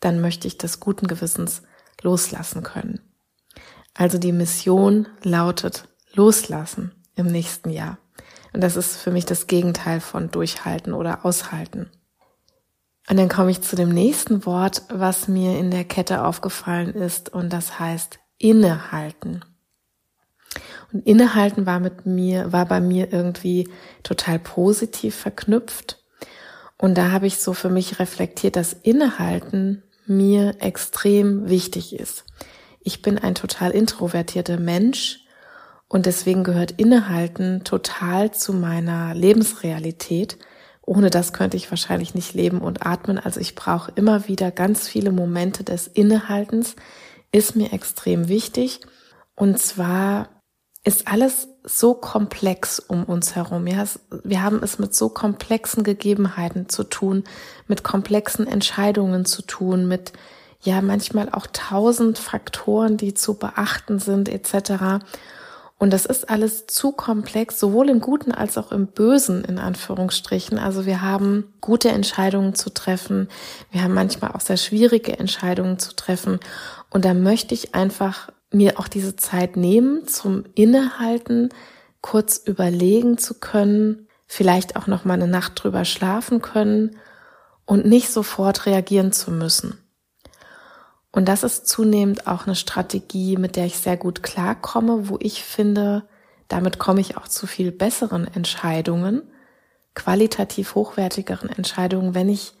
dann 0.00 0.20
möchte 0.20 0.48
ich 0.48 0.58
das 0.58 0.80
guten 0.80 1.06
Gewissens 1.06 1.62
loslassen 2.02 2.62
können. 2.62 3.00
Also 3.94 4.18
die 4.18 4.32
Mission 4.32 5.06
lautet 5.22 5.88
loslassen 6.14 6.92
im 7.14 7.26
nächsten 7.26 7.70
Jahr. 7.70 7.98
Und 8.52 8.62
das 8.62 8.76
ist 8.76 8.96
für 8.96 9.10
mich 9.10 9.26
das 9.26 9.46
Gegenteil 9.46 10.00
von 10.00 10.30
durchhalten 10.30 10.94
oder 10.94 11.24
aushalten. 11.24 11.90
Und 13.08 13.18
dann 13.18 13.28
komme 13.28 13.50
ich 13.50 13.62
zu 13.62 13.76
dem 13.76 13.88
nächsten 13.88 14.46
Wort, 14.46 14.82
was 14.88 15.26
mir 15.26 15.58
in 15.58 15.70
der 15.70 15.84
Kette 15.84 16.24
aufgefallen 16.24 16.94
ist, 16.94 17.32
und 17.32 17.52
das 17.52 17.78
heißt 17.78 18.18
innehalten. 18.38 19.44
Und 20.92 21.06
innehalten 21.06 21.66
war 21.66 21.80
mit 21.80 22.06
mir, 22.06 22.52
war 22.52 22.66
bei 22.66 22.80
mir 22.80 23.12
irgendwie 23.12 23.68
total 24.02 24.38
positiv 24.38 25.14
verknüpft. 25.14 26.02
Und 26.78 26.96
da 26.96 27.10
habe 27.10 27.26
ich 27.26 27.38
so 27.38 27.52
für 27.52 27.68
mich 27.68 27.98
reflektiert, 27.98 28.56
dass 28.56 28.72
innehalten 28.72 29.82
mir 30.06 30.56
extrem 30.60 31.48
wichtig 31.48 31.98
ist. 31.98 32.24
Ich 32.80 33.02
bin 33.02 33.18
ein 33.18 33.34
total 33.34 33.70
introvertierter 33.72 34.58
Mensch 34.58 35.20
und 35.88 36.06
deswegen 36.06 36.44
gehört 36.44 36.72
innehalten 36.72 37.62
total 37.64 38.32
zu 38.32 38.52
meiner 38.54 39.14
Lebensrealität. 39.14 40.38
Ohne 40.90 41.08
das 41.08 41.32
könnte 41.32 41.56
ich 41.56 41.70
wahrscheinlich 41.70 42.16
nicht 42.16 42.34
leben 42.34 42.60
und 42.60 42.84
atmen. 42.84 43.16
Also 43.16 43.38
ich 43.38 43.54
brauche 43.54 43.92
immer 43.94 44.26
wieder 44.26 44.50
ganz 44.50 44.88
viele 44.88 45.12
Momente 45.12 45.62
des 45.62 45.86
Innehaltens. 45.86 46.74
Ist 47.30 47.54
mir 47.54 47.72
extrem 47.72 48.26
wichtig. 48.26 48.80
Und 49.36 49.60
zwar 49.60 50.42
ist 50.82 51.06
alles 51.06 51.46
so 51.62 51.94
komplex 51.94 52.80
um 52.80 53.04
uns 53.04 53.36
herum. 53.36 53.68
Ja, 53.68 53.84
wir 54.24 54.42
haben 54.42 54.64
es 54.64 54.80
mit 54.80 54.92
so 54.92 55.10
komplexen 55.10 55.84
Gegebenheiten 55.84 56.68
zu 56.68 56.82
tun, 56.82 57.22
mit 57.68 57.84
komplexen 57.84 58.48
Entscheidungen 58.48 59.24
zu 59.26 59.42
tun, 59.42 59.86
mit 59.86 60.12
ja 60.60 60.82
manchmal 60.82 61.28
auch 61.30 61.46
tausend 61.52 62.18
Faktoren, 62.18 62.96
die 62.96 63.14
zu 63.14 63.34
beachten 63.34 64.00
sind 64.00 64.28
etc. 64.28 65.04
Und 65.80 65.94
das 65.94 66.04
ist 66.04 66.28
alles 66.28 66.66
zu 66.66 66.92
komplex, 66.92 67.58
sowohl 67.58 67.88
im 67.88 68.00
Guten 68.00 68.32
als 68.32 68.58
auch 68.58 68.70
im 68.70 68.88
Bösen 68.88 69.44
in 69.44 69.58
Anführungsstrichen. 69.58 70.58
Also 70.58 70.84
wir 70.84 71.00
haben 71.00 71.54
gute 71.62 71.88
Entscheidungen 71.88 72.54
zu 72.54 72.68
treffen, 72.68 73.28
wir 73.70 73.82
haben 73.82 73.94
manchmal 73.94 74.32
auch 74.32 74.42
sehr 74.42 74.58
schwierige 74.58 75.18
Entscheidungen 75.18 75.78
zu 75.78 75.96
treffen. 75.96 76.38
Und 76.90 77.06
da 77.06 77.14
möchte 77.14 77.54
ich 77.54 77.74
einfach 77.74 78.30
mir 78.50 78.78
auch 78.78 78.88
diese 78.88 79.16
Zeit 79.16 79.56
nehmen 79.56 80.06
zum 80.06 80.44
Innehalten, 80.54 81.48
kurz 82.02 82.36
überlegen 82.36 83.16
zu 83.16 83.40
können, 83.40 84.06
vielleicht 84.26 84.76
auch 84.76 84.86
noch 84.86 85.06
mal 85.06 85.14
eine 85.14 85.28
Nacht 85.28 85.64
drüber 85.64 85.86
schlafen 85.86 86.42
können 86.42 86.98
und 87.64 87.86
nicht 87.86 88.10
sofort 88.10 88.66
reagieren 88.66 89.12
zu 89.12 89.30
müssen. 89.30 89.79
Und 91.12 91.26
das 91.26 91.42
ist 91.42 91.66
zunehmend 91.66 92.26
auch 92.26 92.46
eine 92.46 92.54
Strategie, 92.54 93.36
mit 93.36 93.56
der 93.56 93.66
ich 93.66 93.78
sehr 93.78 93.96
gut 93.96 94.22
klarkomme, 94.22 95.08
wo 95.08 95.18
ich 95.20 95.42
finde, 95.42 96.08
damit 96.48 96.78
komme 96.78 97.00
ich 97.00 97.16
auch 97.16 97.26
zu 97.26 97.46
viel 97.46 97.72
besseren 97.72 98.26
Entscheidungen, 98.32 99.22
qualitativ 99.94 100.74
hochwertigeren 100.74 101.48
Entscheidungen, 101.48 102.14
wenn 102.14 102.28
ich 102.28 102.54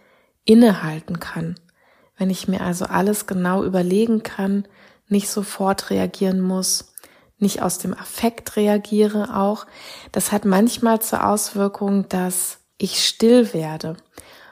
innehalten 0.44 1.20
kann, 1.20 1.54
wenn 2.16 2.30
ich 2.30 2.48
mir 2.48 2.62
also 2.62 2.86
alles 2.86 3.26
genau 3.26 3.62
überlegen 3.62 4.22
kann, 4.22 4.66
nicht 5.08 5.28
sofort 5.28 5.90
reagieren 5.90 6.40
muss, 6.40 6.92
nicht 7.38 7.62
aus 7.62 7.78
dem 7.78 7.94
Affekt 7.94 8.56
reagiere 8.56 9.36
auch. 9.36 9.66
Das 10.12 10.32
hat 10.32 10.44
manchmal 10.44 11.00
zur 11.00 11.26
Auswirkung, 11.26 12.08
dass 12.08 12.58
ich 12.78 13.04
still 13.04 13.52
werde 13.54 13.96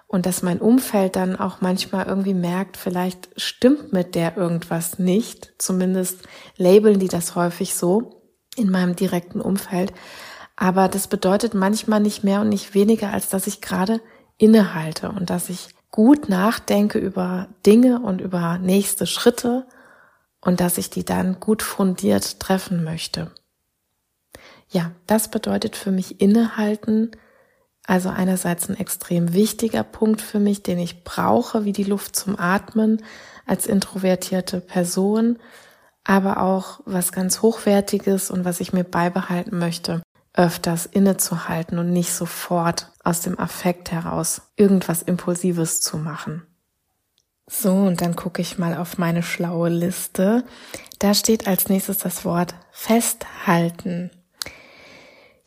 und 0.08 0.24
dass 0.24 0.42
mein 0.42 0.58
Umfeld 0.58 1.16
dann 1.16 1.36
auch 1.36 1.60
manchmal 1.60 2.06
irgendwie 2.06 2.34
merkt, 2.34 2.78
vielleicht 2.78 3.28
stimmt 3.36 3.92
mit 3.92 4.14
der 4.14 4.38
irgendwas 4.38 4.98
nicht. 4.98 5.52
Zumindest 5.58 6.26
labeln 6.56 6.98
die 6.98 7.08
das 7.08 7.36
häufig 7.36 7.74
so 7.74 8.22
in 8.56 8.70
meinem 8.70 8.96
direkten 8.96 9.42
Umfeld. 9.42 9.92
Aber 10.56 10.88
das 10.88 11.08
bedeutet 11.08 11.52
manchmal 11.52 12.00
nicht 12.00 12.24
mehr 12.24 12.40
und 12.40 12.48
nicht 12.48 12.74
weniger, 12.74 13.12
als 13.12 13.28
dass 13.28 13.46
ich 13.46 13.60
gerade 13.60 14.00
innehalte 14.38 15.10
und 15.10 15.28
dass 15.28 15.50
ich 15.50 15.68
gut 15.90 16.30
nachdenke 16.30 16.98
über 16.98 17.48
Dinge 17.66 18.00
und 18.00 18.22
über 18.22 18.58
nächste 18.58 19.06
Schritte 19.06 19.66
und 20.40 20.60
dass 20.60 20.78
ich 20.78 20.88
die 20.88 21.04
dann 21.04 21.38
gut 21.38 21.62
fundiert 21.62 22.40
treffen 22.40 22.82
möchte. 22.82 23.30
Ja, 24.70 24.92
das 25.06 25.30
bedeutet 25.30 25.76
für 25.76 25.90
mich 25.90 26.20
innehalten, 26.20 27.10
also 27.88 28.10
einerseits 28.10 28.68
ein 28.68 28.76
extrem 28.76 29.32
wichtiger 29.32 29.82
Punkt 29.82 30.20
für 30.20 30.38
mich, 30.38 30.62
den 30.62 30.78
ich 30.78 31.04
brauche, 31.04 31.64
wie 31.64 31.72
die 31.72 31.84
Luft 31.84 32.14
zum 32.14 32.38
Atmen 32.38 33.02
als 33.46 33.66
introvertierte 33.66 34.60
Person, 34.60 35.38
aber 36.04 36.42
auch 36.42 36.80
was 36.84 37.12
ganz 37.12 37.40
Hochwertiges 37.40 38.30
und 38.30 38.44
was 38.44 38.60
ich 38.60 38.74
mir 38.74 38.84
beibehalten 38.84 39.58
möchte, 39.58 40.02
öfters 40.34 40.84
innezuhalten 40.84 41.78
und 41.78 41.90
nicht 41.90 42.12
sofort 42.12 42.92
aus 43.04 43.22
dem 43.22 43.38
Affekt 43.38 43.90
heraus 43.90 44.42
irgendwas 44.56 45.00
Impulsives 45.00 45.80
zu 45.80 45.96
machen. 45.96 46.42
So, 47.46 47.72
und 47.72 48.02
dann 48.02 48.16
gucke 48.16 48.42
ich 48.42 48.58
mal 48.58 48.76
auf 48.76 48.98
meine 48.98 49.22
schlaue 49.22 49.70
Liste. 49.70 50.44
Da 50.98 51.14
steht 51.14 51.46
als 51.46 51.70
nächstes 51.70 51.96
das 51.96 52.26
Wort 52.26 52.54
festhalten. 52.70 54.10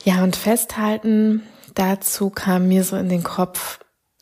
Ja, 0.04 0.24
und 0.24 0.36
festhalten, 0.36 1.44
dazu 1.76 2.30
kam 2.30 2.68
mir 2.68 2.84
so 2.84 2.96
in 2.96 3.10
den 3.10 3.24
Kopf, 3.24 3.80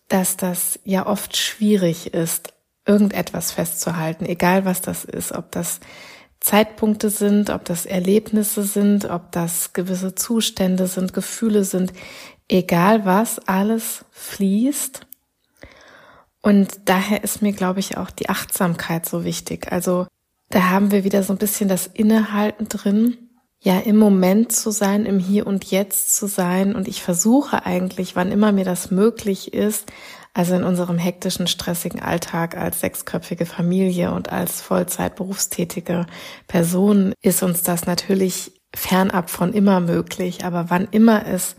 dass 0.07 0.37
das 0.37 0.79
ja 0.83 1.05
oft 1.05 1.37
schwierig 1.37 2.13
ist, 2.13 2.53
irgendetwas 2.85 3.51
festzuhalten, 3.51 4.25
egal 4.25 4.65
was 4.65 4.81
das 4.81 5.05
ist, 5.05 5.31
ob 5.31 5.51
das 5.51 5.79
Zeitpunkte 6.39 7.09
sind, 7.09 7.49
ob 7.49 7.65
das 7.65 7.85
Erlebnisse 7.85 8.63
sind, 8.63 9.05
ob 9.05 9.31
das 9.31 9.73
gewisse 9.73 10.15
Zustände 10.15 10.87
sind, 10.87 11.13
Gefühle 11.13 11.63
sind, 11.63 11.93
egal 12.47 13.05
was, 13.05 13.39
alles 13.47 14.05
fließt. 14.11 15.05
Und 16.41 16.79
daher 16.85 17.23
ist 17.23 17.41
mir, 17.41 17.51
glaube 17.51 17.81
ich, 17.81 17.97
auch 17.97 18.09
die 18.09 18.29
Achtsamkeit 18.29 19.05
so 19.05 19.25
wichtig. 19.25 19.71
Also 19.71 20.07
da 20.49 20.69
haben 20.69 20.91
wir 20.91 21.03
wieder 21.03 21.21
so 21.23 21.33
ein 21.33 21.37
bisschen 21.37 21.69
das 21.69 21.85
Innehalten 21.87 22.69
drin, 22.69 23.28
ja, 23.61 23.79
im 23.79 23.97
Moment 23.97 24.51
zu 24.53 24.71
sein, 24.71 25.05
im 25.05 25.19
Hier 25.19 25.45
und 25.45 25.65
Jetzt 25.65 26.15
zu 26.15 26.27
sein. 26.27 26.75
Und 26.75 26.87
ich 26.87 27.03
versuche 27.03 27.65
eigentlich, 27.65 28.15
wann 28.15 28.31
immer 28.31 28.51
mir 28.51 28.65
das 28.65 28.89
möglich 28.89 29.53
ist, 29.53 29.91
also 30.33 30.55
in 30.55 30.63
unserem 30.63 30.97
hektischen, 30.97 31.47
stressigen 31.47 32.01
Alltag 32.01 32.55
als 32.55 32.79
sechsköpfige 32.79 33.45
Familie 33.45 34.13
und 34.13 34.31
als 34.31 34.61
Vollzeit 34.61 35.15
berufstätige 35.15 36.05
Person 36.47 37.13
ist 37.21 37.43
uns 37.43 37.63
das 37.63 37.85
natürlich 37.85 38.53
fernab 38.73 39.29
von 39.29 39.51
immer 39.53 39.81
möglich. 39.81 40.45
Aber 40.45 40.69
wann 40.69 40.87
immer 40.91 41.25
es 41.25 41.55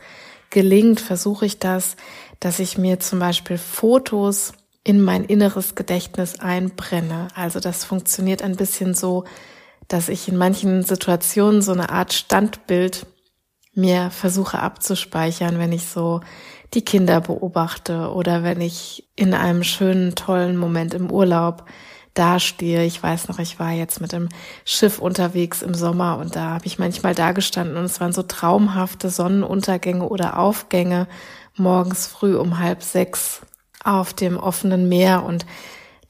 gelingt, 0.49 1.01
versuche 1.01 1.45
ich 1.45 1.59
das, 1.59 1.97
dass 2.39 2.59
ich 2.59 2.79
mir 2.79 3.01
zum 3.01 3.19
Beispiel 3.19 3.59
Fotos 3.59 4.53
in 4.85 5.03
mein 5.03 5.25
inneres 5.25 5.75
Gedächtnis 5.75 6.41
einbrenne. 6.41 7.29
Also 7.35 7.61
das 7.61 7.85
funktioniert 7.85 8.41
ein 8.41 8.57
bisschen 8.57 8.95
so, 8.95 9.25
dass 9.91 10.09
ich 10.09 10.29
in 10.29 10.37
manchen 10.37 10.85
Situationen 10.85 11.63
so 11.63 11.73
eine 11.73 11.91
Art 11.91 12.13
Standbild 12.13 13.07
mir 13.75 14.11
versuche 14.11 14.61
abzuspeichern, 14.61 15.59
wenn 15.59 15.73
ich 15.73 15.87
so 15.87 16.21
die 16.75 16.85
Kinder 16.85 17.21
beobachte 17.21 18.13
oder 18.13 18.45
wenn 18.45 18.61
ich 18.61 19.09
in 19.17 19.35
einem 19.35 19.65
schönen, 19.65 20.15
tollen 20.15 20.57
Moment 20.57 20.95
im 20.95 21.11
Urlaub 21.11 21.65
dastehe. 22.15 22.85
Ich 22.85 23.03
weiß 23.03 23.27
noch, 23.27 23.41
ich 23.41 23.59
war 23.59 23.73
jetzt 23.73 24.01
mit 24.01 24.13
dem 24.13 24.29
Schiff 24.65 25.01
unterwegs 25.01 25.61
im 25.61 25.75
Sommer 25.75 26.19
und 26.19 26.37
da 26.37 26.51
habe 26.51 26.67
ich 26.67 26.79
manchmal 26.79 27.17
dagestanden 27.17 27.77
und 27.77 27.85
es 27.85 28.01
waren 28.01 28.13
so 28.13 28.23
traumhafte 28.23 29.11
Sonnenuntergänge 29.11 30.09
oder 30.09 30.39
Aufgänge 30.39 31.09
morgens 31.57 32.07
früh 32.07 32.37
um 32.37 32.61
halb 32.61 32.85
sechs 32.85 33.41
auf 33.83 34.15
dem 34.15 34.37
offenen 34.37 34.89
Meer 34.89 35.25
und 35.25 35.47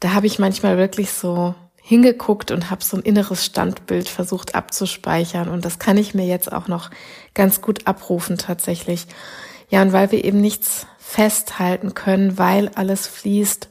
da 0.01 0.13
habe 0.13 0.27
ich 0.27 0.39
manchmal 0.39 0.77
wirklich 0.77 1.13
so 1.13 1.55
hingeguckt 1.91 2.53
und 2.53 2.71
habe 2.71 2.85
so 2.85 2.97
ein 2.97 3.03
inneres 3.03 3.45
Standbild 3.45 4.09
versucht 4.09 4.55
abzuspeichern 4.55 5.49
und 5.49 5.65
das 5.65 5.81
kann 5.81 5.97
ich 5.97 6.15
mir 6.15 6.25
jetzt 6.25 6.53
auch 6.53 6.69
noch 6.69 6.89
ganz 7.35 7.63
gut 7.63 7.89
abrufen 7.89 8.39
tatsächlich. 8.39 9.09
Ja, 9.71 9.83
und 9.83 9.93
weil 9.93 10.13
wir 10.13 10.25
eben 10.25 10.41
nichts 10.41 10.87
festhalten 10.99 11.95
können, 11.95 12.39
weil 12.39 12.71
alles 12.77 13.09
fließt, 13.09 13.71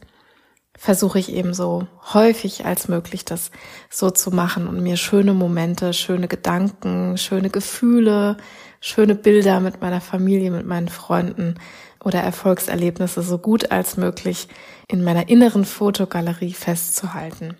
versuche 0.77 1.17
ich 1.17 1.31
eben 1.31 1.53
so 1.53 1.87
häufig 2.13 2.65
als 2.65 2.89
möglich 2.89 3.23
das 3.23 3.51
so 3.89 4.11
zu 4.11 4.31
machen 4.31 4.67
und 4.67 4.83
mir 4.83 4.97
schöne 4.97 5.33
Momente, 5.33 5.93
schöne 5.93 6.27
Gedanken, 6.27 7.17
schöne 7.17 7.49
Gefühle, 7.49 8.35
schöne 8.81 9.15
Bilder 9.15 9.61
mit 9.61 9.79
meiner 9.79 10.01
Familie, 10.01 10.51
mit 10.51 10.65
meinen 10.65 10.89
Freunden 10.89 11.55
oder 12.03 12.19
Erfolgserlebnisse 12.19 13.21
so 13.21 13.37
gut 13.37 13.71
als 13.71 13.95
möglich 13.95 14.49
in 14.89 15.05
meiner 15.05 15.29
inneren 15.29 15.63
Fotogalerie 15.63 16.51
festzuhalten. 16.51 17.55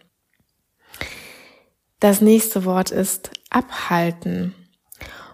Das 2.00 2.22
nächste 2.22 2.64
Wort 2.66 2.92
ist 2.92 3.32
abhalten. 3.50 4.56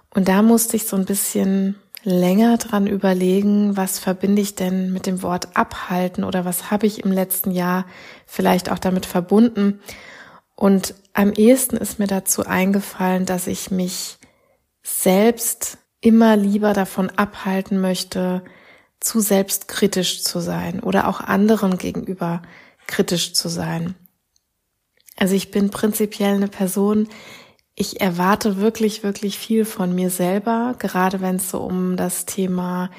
Und 0.10 0.28
da 0.28 0.42
musste 0.42 0.78
ich 0.78 0.86
so 0.86 0.96
ein 0.96 1.06
bisschen 1.06 1.76
länger 2.04 2.58
dran 2.58 2.88
überlegen, 2.88 3.78
was 3.78 4.00
verbinde 4.00 4.42
ich 4.42 4.56
denn 4.56 4.94
mit 4.94 5.06
dem 5.06 5.22
Wort 5.22 5.56
abhalten 5.58 6.24
oder 6.24 6.46
was 6.46 6.72
habe 6.72 6.88
ich 6.88 7.04
im 7.04 7.12
letzten 7.12 7.52
Jahr 7.52 7.86
vielleicht 8.26 8.72
auch 8.72 8.80
damit 8.80 9.06
verbunden. 9.06 9.82
Und 10.56 10.96
am 11.14 11.34
ehesten 11.34 11.78
ist 11.78 12.00
mir 12.00 12.08
dazu 12.08 12.46
eingefallen, 12.46 13.26
dass 13.26 13.48
ich 13.48 13.72
mich 13.72 14.18
selbst 14.84 15.80
immer 16.00 16.36
lieber 16.38 16.74
davon 16.74 17.10
abhalten 17.10 17.82
möchte, 17.82 18.44
zu 19.00 19.20
selbstkritisch 19.20 20.24
zu 20.24 20.40
sein 20.40 20.80
oder 20.80 21.08
auch 21.08 21.20
anderen 21.20 21.78
gegenüber 21.78 22.42
kritisch 22.88 23.34
zu 23.34 23.50
sein. 23.50 23.96
Also 25.16 25.36
ich 25.36 25.52
bin 25.52 25.70
prinzipiell 25.70 26.36
eine 26.36 26.48
Person, 26.48 27.08
ich 27.76 28.00
erwarte 28.00 28.58
wirklich, 28.58 29.04
wirklich 29.04 29.38
viel 29.38 29.66
von 29.66 29.94
mir 29.94 30.10
selber, 30.10 30.76
gerade 30.80 31.22
wenn 31.22 31.36
es 31.36 31.50
so 31.50 31.60
um 31.60 31.98
das 31.98 32.26
Thema 32.26 32.90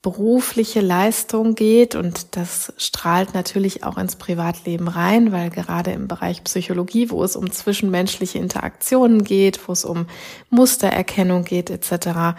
berufliche 0.00 0.80
Leistung 0.80 1.54
geht 1.54 1.94
und 1.94 2.36
das 2.36 2.72
strahlt 2.76 3.34
natürlich 3.34 3.84
auch 3.84 3.96
ins 3.96 4.16
Privatleben 4.16 4.88
rein, 4.88 5.30
weil 5.30 5.48
gerade 5.48 5.92
im 5.92 6.08
Bereich 6.08 6.42
Psychologie, 6.42 7.10
wo 7.10 7.22
es 7.22 7.36
um 7.36 7.52
zwischenmenschliche 7.52 8.38
Interaktionen 8.38 9.22
geht, 9.22 9.68
wo 9.68 9.72
es 9.72 9.84
um 9.84 10.06
Mustererkennung 10.50 11.44
geht 11.44 11.70
etc., 11.70 12.36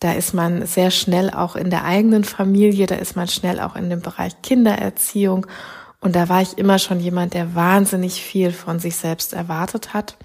da 0.00 0.12
ist 0.12 0.32
man 0.32 0.64
sehr 0.64 0.92
schnell 0.92 1.30
auch 1.30 1.56
in 1.56 1.70
der 1.70 1.84
eigenen 1.84 2.22
Familie, 2.22 2.86
da 2.86 2.94
ist 2.94 3.16
man 3.16 3.26
schnell 3.26 3.58
auch 3.58 3.74
in 3.74 3.90
dem 3.90 4.00
Bereich 4.00 4.40
Kindererziehung 4.42 5.46
und 6.00 6.14
da 6.14 6.28
war 6.28 6.42
ich 6.42 6.58
immer 6.58 6.78
schon 6.78 7.00
jemand, 7.00 7.34
der 7.34 7.54
wahnsinnig 7.54 8.22
viel 8.22 8.52
von 8.52 8.78
sich 8.78 8.96
selbst 8.96 9.32
erwartet 9.32 9.94
hat 9.94 10.16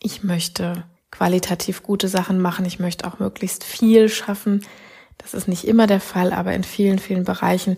ich 0.00 0.24
möchte 0.24 0.84
qualitativ 1.10 1.82
gute 1.82 2.08
Sachen 2.08 2.40
machen, 2.40 2.64
ich 2.64 2.78
möchte 2.80 3.06
auch 3.06 3.18
möglichst 3.18 3.64
viel 3.64 4.08
schaffen. 4.08 4.64
Das 5.18 5.34
ist 5.34 5.48
nicht 5.48 5.66
immer 5.66 5.86
der 5.86 6.00
Fall, 6.00 6.32
aber 6.32 6.54
in 6.54 6.64
vielen, 6.64 6.98
vielen 6.98 7.24
Bereichen. 7.24 7.76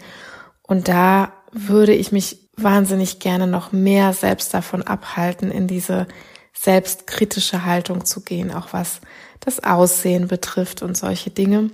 Und 0.62 0.88
da 0.88 1.32
würde 1.50 1.92
ich 1.92 2.12
mich 2.12 2.38
wahnsinnig 2.56 3.18
gerne 3.18 3.46
noch 3.46 3.72
mehr 3.72 4.12
selbst 4.12 4.54
davon 4.54 4.82
abhalten, 4.82 5.50
in 5.50 5.66
diese 5.66 6.06
selbstkritische 6.52 7.64
Haltung 7.64 8.04
zu 8.04 8.20
gehen, 8.20 8.52
auch 8.52 8.72
was 8.72 9.00
das 9.40 9.64
Aussehen 9.64 10.28
betrifft 10.28 10.82
und 10.82 10.96
solche 10.96 11.30
Dinge, 11.30 11.70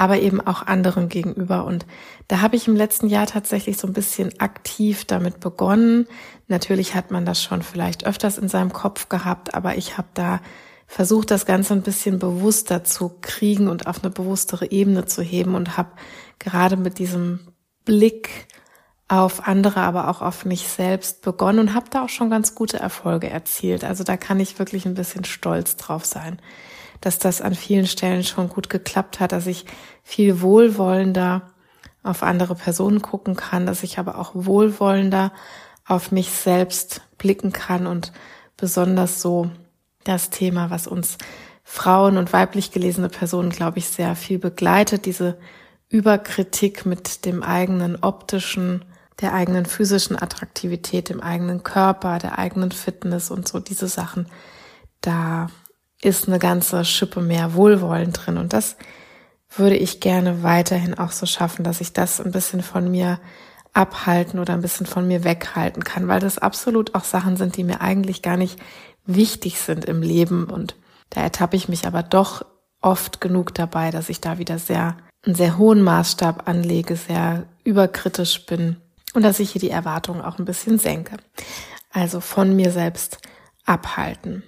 aber 0.00 0.20
eben 0.20 0.40
auch 0.40 0.66
anderen 0.66 1.08
gegenüber. 1.08 1.64
Und 1.64 1.86
da 2.28 2.40
habe 2.40 2.56
ich 2.56 2.66
im 2.66 2.76
letzten 2.76 3.08
Jahr 3.08 3.26
tatsächlich 3.26 3.76
so 3.76 3.86
ein 3.86 3.92
bisschen 3.92 4.40
aktiv 4.40 5.04
damit 5.04 5.40
begonnen, 5.40 6.06
Natürlich 6.50 6.96
hat 6.96 7.12
man 7.12 7.24
das 7.24 7.40
schon 7.40 7.62
vielleicht 7.62 8.04
öfters 8.06 8.36
in 8.36 8.48
seinem 8.48 8.72
Kopf 8.72 9.08
gehabt, 9.08 9.54
aber 9.54 9.76
ich 9.76 9.96
habe 9.96 10.08
da 10.14 10.40
versucht, 10.88 11.30
das 11.30 11.46
Ganze 11.46 11.74
ein 11.74 11.82
bisschen 11.82 12.18
bewusster 12.18 12.82
zu 12.82 13.18
kriegen 13.20 13.68
und 13.68 13.86
auf 13.86 14.02
eine 14.02 14.10
bewusstere 14.10 14.68
Ebene 14.72 15.04
zu 15.04 15.22
heben 15.22 15.54
und 15.54 15.76
habe 15.76 15.92
gerade 16.40 16.76
mit 16.76 16.98
diesem 16.98 17.52
Blick 17.84 18.48
auf 19.06 19.46
andere, 19.46 19.82
aber 19.82 20.08
auch 20.08 20.22
auf 20.22 20.44
mich 20.44 20.66
selbst 20.66 21.22
begonnen 21.22 21.60
und 21.60 21.74
habe 21.74 21.86
da 21.88 22.02
auch 22.02 22.08
schon 22.08 22.30
ganz 22.30 22.56
gute 22.56 22.80
Erfolge 22.80 23.30
erzielt. 23.30 23.84
Also 23.84 24.02
da 24.02 24.16
kann 24.16 24.40
ich 24.40 24.58
wirklich 24.58 24.86
ein 24.86 24.94
bisschen 24.94 25.24
stolz 25.24 25.76
drauf 25.76 26.04
sein, 26.04 26.42
dass 27.00 27.18
das 27.18 27.40
an 27.40 27.54
vielen 27.54 27.86
Stellen 27.86 28.24
schon 28.24 28.48
gut 28.48 28.68
geklappt 28.68 29.20
hat, 29.20 29.32
dass 29.32 29.46
ich 29.46 29.64
viel 30.02 30.40
wohlwollender 30.40 31.50
auf 32.02 32.22
andere 32.22 32.54
Personen 32.54 33.02
gucken 33.02 33.36
kann, 33.36 33.66
dass 33.66 33.82
ich 33.82 33.98
aber 33.98 34.18
auch 34.18 34.30
wohlwollender 34.34 35.32
auf 35.86 36.12
mich 36.12 36.30
selbst 36.30 37.02
blicken 37.18 37.52
kann 37.52 37.86
und 37.86 38.12
besonders 38.56 39.20
so 39.20 39.50
das 40.04 40.30
Thema, 40.30 40.70
was 40.70 40.86
uns 40.86 41.18
Frauen 41.64 42.16
und 42.16 42.32
weiblich 42.32 42.72
gelesene 42.72 43.08
Personen, 43.08 43.50
glaube 43.50 43.78
ich, 43.78 43.86
sehr 43.86 44.16
viel 44.16 44.38
begleitet, 44.38 45.06
diese 45.06 45.38
Überkritik 45.88 46.86
mit 46.86 47.24
dem 47.24 47.42
eigenen 47.42 48.02
optischen, 48.02 48.84
der 49.20 49.34
eigenen 49.34 49.66
physischen 49.66 50.20
Attraktivität, 50.20 51.08
dem 51.08 51.20
eigenen 51.20 51.62
Körper, 51.62 52.18
der 52.18 52.38
eigenen 52.38 52.72
Fitness 52.72 53.30
und 53.30 53.46
so 53.46 53.60
diese 53.60 53.88
Sachen. 53.88 54.26
Da 55.00 55.48
ist 56.02 56.28
eine 56.28 56.38
ganze 56.38 56.84
Schippe 56.84 57.20
mehr 57.20 57.54
Wohlwollen 57.54 58.12
drin 58.12 58.38
und 58.38 58.52
das 58.52 58.76
würde 59.56 59.76
ich 59.76 60.00
gerne 60.00 60.42
weiterhin 60.42 60.98
auch 60.98 61.10
so 61.10 61.26
schaffen, 61.26 61.64
dass 61.64 61.80
ich 61.80 61.92
das 61.92 62.20
ein 62.20 62.30
bisschen 62.30 62.62
von 62.62 62.90
mir 62.90 63.18
abhalten 63.72 64.38
oder 64.38 64.54
ein 64.54 64.62
bisschen 64.62 64.86
von 64.86 65.06
mir 65.06 65.24
weghalten 65.24 65.84
kann, 65.84 66.08
weil 66.08 66.20
das 66.20 66.38
absolut 66.38 66.94
auch 66.94 67.04
Sachen 67.04 67.36
sind, 67.36 67.56
die 67.56 67.64
mir 67.64 67.80
eigentlich 67.80 68.22
gar 68.22 68.36
nicht 68.36 68.58
wichtig 69.06 69.60
sind 69.60 69.84
im 69.84 70.02
Leben. 70.02 70.44
Und 70.44 70.74
da 71.10 71.20
ertappe 71.20 71.56
ich 71.56 71.68
mich 71.68 71.86
aber 71.86 72.02
doch 72.02 72.44
oft 72.80 73.20
genug 73.20 73.54
dabei, 73.54 73.90
dass 73.90 74.08
ich 74.08 74.20
da 74.20 74.38
wieder 74.38 74.58
sehr, 74.58 74.96
einen 75.24 75.34
sehr 75.34 75.58
hohen 75.58 75.82
Maßstab 75.82 76.48
anlege, 76.48 76.96
sehr 76.96 77.46
überkritisch 77.64 78.46
bin 78.46 78.76
und 79.14 79.22
dass 79.22 79.40
ich 79.40 79.50
hier 79.52 79.60
die 79.60 79.70
Erwartungen 79.70 80.22
auch 80.22 80.38
ein 80.38 80.44
bisschen 80.44 80.78
senke. 80.78 81.16
Also 81.92 82.20
von 82.20 82.54
mir 82.54 82.70
selbst 82.70 83.18
abhalten. 83.66 84.42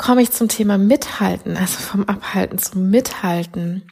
Komme 0.00 0.22
ich 0.22 0.30
zum 0.30 0.48
Thema 0.48 0.78
Mithalten, 0.78 1.58
also 1.58 1.78
vom 1.78 2.04
Abhalten 2.04 2.56
zum 2.56 2.88
Mithalten. 2.88 3.82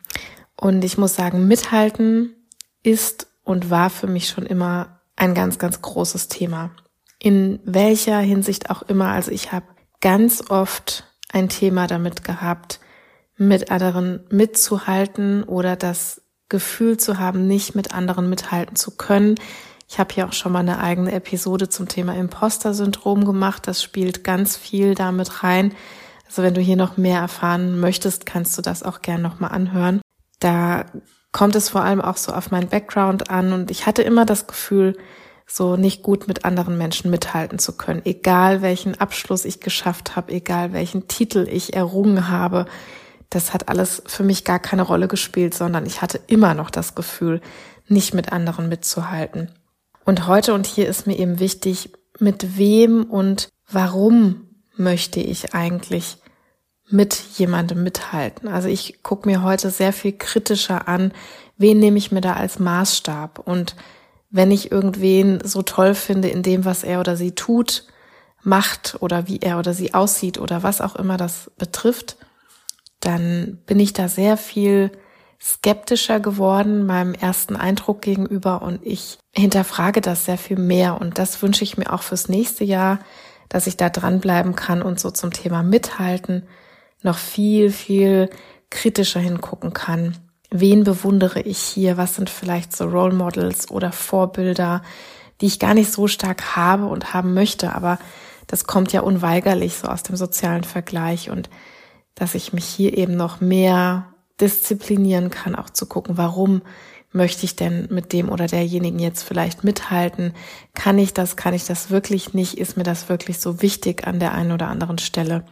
Und 0.57 0.83
ich 0.83 0.97
muss 0.97 1.15
sagen, 1.15 1.47
Mithalten 1.47 2.35
ist 2.83 3.27
und 3.45 3.69
war 3.69 3.91
für 3.91 4.07
mich 4.07 4.31
schon 4.31 4.47
immer 4.47 5.03
ein 5.17 5.35
ganz, 5.35 5.59
ganz 5.59 5.83
großes 5.83 6.29
Thema. 6.29 6.71
In 7.19 7.61
welcher 7.65 8.21
Hinsicht 8.21 8.71
auch 8.71 8.81
immer. 8.81 9.09
Also 9.09 9.33
ich 9.33 9.53
habe 9.53 9.67
ganz 10.01 10.51
oft 10.51 11.05
ein 11.31 11.51
Thema 11.51 11.87
damit 11.87 12.25
gehabt, 12.25 12.81
mit 13.37 13.71
anderen 13.71 14.21
mitzuhalten 14.31 15.45
oder 15.45 15.77
das 15.77 16.23
Gefühl 16.49 16.97
zu 16.97 17.19
haben, 17.19 17.47
nicht 17.47 17.75
mit 17.75 17.93
anderen 17.93 18.31
mithalten 18.31 18.77
zu 18.77 18.97
können. 18.97 19.35
Ich 19.91 19.99
habe 19.99 20.15
hier 20.15 20.29
auch 20.29 20.35
schon 20.35 20.53
mal 20.53 20.61
eine 20.61 20.81
eigene 20.81 21.13
Episode 21.13 21.71
zum 21.71 21.89
Thema 21.89 22.15
Imposter-Syndrom 22.15 23.25
gemacht. 23.25 23.67
Das 23.67 23.83
spielt 23.83 24.23
ganz 24.23 24.57
viel 24.57 24.95
damit 24.95 25.43
rein. 25.43 25.75
Also 26.27 26.43
wenn 26.43 26.53
du 26.53 26.61
hier 26.61 26.77
noch 26.77 26.99
mehr 26.99 27.21
erfahren 27.21 27.81
möchtest, 27.81 28.27
kannst 28.27 28.57
du 28.59 28.63
das 28.63 28.83
auch 28.83 29.01
gern 29.01 29.23
nochmal 29.23 29.51
anhören. 29.51 30.03
Da 30.41 30.85
kommt 31.33 31.57
es 31.57 31.71
vor 31.71 31.83
allem 31.83 32.03
auch 32.03 32.19
so 32.19 32.33
auf 32.33 32.51
meinen 32.51 32.69
Background 32.69 33.31
an 33.31 33.53
und 33.53 33.71
ich 33.71 33.87
hatte 33.87 34.03
immer 34.03 34.27
das 34.27 34.47
Gefühl, 34.47 34.97
so 35.47 35.77
nicht 35.77 36.03
gut 36.03 36.29
mit 36.29 36.45
anderen 36.45 36.77
Menschen 36.77 37.11
mithalten 37.11 37.59
zu 37.59 37.77
können, 37.77 38.03
egal 38.05 38.61
welchen 38.61 39.01
Abschluss 39.01 39.47
ich 39.47 39.61
geschafft 39.61 40.15
habe, 40.15 40.33
egal 40.33 40.75
welchen 40.75 41.09
Titel 41.09 41.49
ich 41.51 41.75
errungen 41.75 42.29
habe. 42.29 42.67
Das 43.31 43.55
hat 43.55 43.71
alles 43.71 44.03
für 44.07 44.23
mich 44.23 44.45
gar 44.45 44.59
keine 44.59 44.83
Rolle 44.83 45.09
gespielt, 45.09 45.55
sondern 45.55 45.87
ich 45.87 46.03
hatte 46.03 46.21
immer 46.27 46.53
noch 46.53 46.71
das 46.71 46.95
Gefühl, 46.95 47.41
nicht 47.87 48.13
mit 48.13 48.33
anderen 48.33 48.69
mitzuhalten. 48.69 49.51
Und 50.09 50.27
heute 50.27 50.55
und 50.55 50.67
hier 50.67 50.89
ist 50.89 51.07
mir 51.07 51.19
eben 51.19 51.39
wichtig, 51.39 51.91
mit 52.19 52.57
wem 52.57 53.05
und 53.05 53.51
warum 53.71 54.47
möchte 54.75 55.21
ich 55.21 55.53
eigentlich 55.53 56.17
mit 56.89 57.15
jemandem 57.37 57.83
mithalten. 57.83 58.49
Also 58.49 58.69
ich 58.69 59.03
gucke 59.03 59.29
mir 59.29 59.43
heute 59.43 59.69
sehr 59.69 59.93
viel 59.93 60.13
kritischer 60.13 60.89
an, 60.89 61.13
wen 61.59 61.79
nehme 61.79 61.99
ich 61.99 62.11
mir 62.11 62.23
da 62.23 62.33
als 62.33 62.59
Maßstab. 62.59 63.39
Und 63.41 63.77
wenn 64.31 64.51
ich 64.51 64.73
irgendwen 64.73 65.41
so 65.45 65.61
toll 65.61 65.95
finde 65.95 66.29
in 66.29 66.43
dem, 66.43 66.65
was 66.65 66.85
er 66.85 67.01
oder 67.01 67.15
sie 67.15 67.33
tut, 67.33 67.85
macht 68.43 68.97
oder 69.01 69.29
wie 69.29 69.41
er 69.41 69.59
oder 69.59 69.75
sie 69.75 69.93
aussieht 69.93 70.39
oder 70.39 70.63
was 70.63 70.81
auch 70.81 70.97
immer 70.97 71.19
das 71.19 71.51
betrifft, 71.59 72.17
dann 73.01 73.59
bin 73.67 73.79
ich 73.79 73.93
da 73.93 74.09
sehr 74.09 74.39
viel 74.39 74.91
skeptischer 75.41 76.21
geworden 76.21 76.85
meinem 76.87 77.15
ersten 77.15 77.57
Eindruck 77.57 78.03
gegenüber 78.03 78.63
und 78.63 78.85
ich 78.85 79.19
hinterfrage 79.35 80.01
das 80.01 80.25
sehr 80.25 80.39
viel 80.39 80.59
mehr 80.59 81.01
und 81.01 81.19
das 81.19 81.41
wünsche 81.43 81.65
ich 81.65 81.79
mir 81.79 81.93
auch 81.93 82.03
fürs 82.03 82.29
nächste 82.29 82.65
Jahr, 82.65 82.99
dass 83.49 83.67
ich 83.67 83.77
da 83.77 83.89
dranbleiben 83.89 84.57
kann 84.57 84.83
und 84.83 84.99
so 84.99 85.11
zum 85.11 85.33
Thema 85.33 85.63
mithalten 85.63 86.47
noch 87.03 87.19
viel, 87.19 87.71
viel 87.71 88.31
kritischer 88.71 89.21
hingucken 89.21 89.73
kann. 89.73 90.17
Wen 90.51 90.85
bewundere 90.85 91.41
ich 91.41 91.59
hier? 91.59 91.97
Was 91.97 92.17
sind 92.17 92.31
vielleicht 92.31 92.77
so 92.77 92.87
Role 92.87 93.15
Models 93.15 93.71
oder 93.71 93.93
Vorbilder, 93.93 94.83
die 95.41 95.47
ich 95.47 95.59
gar 95.59 95.75
nicht 95.75 95.93
so 95.93 96.09
stark 96.09 96.57
habe 96.57 96.87
und 96.87 97.15
haben 97.15 97.33
möchte, 97.33 97.75
aber 97.75 97.99
das 98.47 98.65
kommt 98.65 98.93
ja 98.93 99.03
unweigerlich 99.03 99.75
so 99.75 99.89
aus 99.89 100.03
dem 100.03 100.17
sozialen 100.17 100.65
Vergleich 100.65 101.31
und 101.31 101.49
dass 102.15 102.35
ich 102.35 102.53
mich 102.53 102.65
hier 102.65 102.97
eben 102.97 103.15
noch 103.15 103.41
mehr 103.41 104.13
disziplinieren 104.41 105.31
kann, 105.31 105.55
auch 105.55 105.71
zu 105.71 105.87
gucken, 105.87 106.17
warum 106.17 106.63
möchte 107.13 107.45
ich 107.45 107.57
denn 107.57 107.89
mit 107.91 108.13
dem 108.13 108.29
oder 108.29 108.47
derjenigen 108.47 108.99
jetzt 108.99 109.23
vielleicht 109.23 109.65
mithalten? 109.65 110.35
Kann 110.75 110.99
ich 110.99 111.15
das? 111.15 111.37
Kann 111.37 111.55
ich 111.55 111.65
das 111.65 111.91
wirklich 111.91 112.35
nicht? 112.35 112.59
Ist 112.59 112.77
mir 112.77 112.83
das 112.83 113.09
wirklich 113.09 113.39
so 113.39 113.63
wichtig 113.63 114.07
an 114.07 114.21
der 114.21 114.33
einen 114.35 114.53
oder 114.53 114.69
anderen 114.69 114.99
Stelle? 114.99 115.45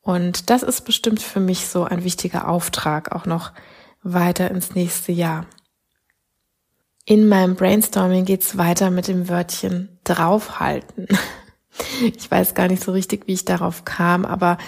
Und 0.00 0.50
das 0.50 0.62
ist 0.62 0.82
bestimmt 0.82 1.22
für 1.22 1.40
mich 1.40 1.66
so 1.66 1.84
ein 1.84 2.04
wichtiger 2.04 2.48
Auftrag, 2.48 3.12
auch 3.12 3.26
noch 3.26 3.52
weiter 4.02 4.50
ins 4.50 4.74
nächste 4.74 5.12
Jahr. 5.12 5.46
In 7.06 7.28
meinem 7.28 7.54
Brainstorming 7.54 8.24
geht's 8.24 8.56
weiter 8.56 8.90
mit 8.90 9.08
dem 9.08 9.28
Wörtchen 9.28 9.98
draufhalten. 10.04 11.08
Ich 12.00 12.30
weiß 12.30 12.54
gar 12.54 12.68
nicht 12.68 12.84
so 12.84 12.92
richtig, 12.92 13.26
wie 13.26 13.32
ich 13.32 13.44
darauf 13.44 13.84
kam, 13.84 14.24
aber 14.24 14.58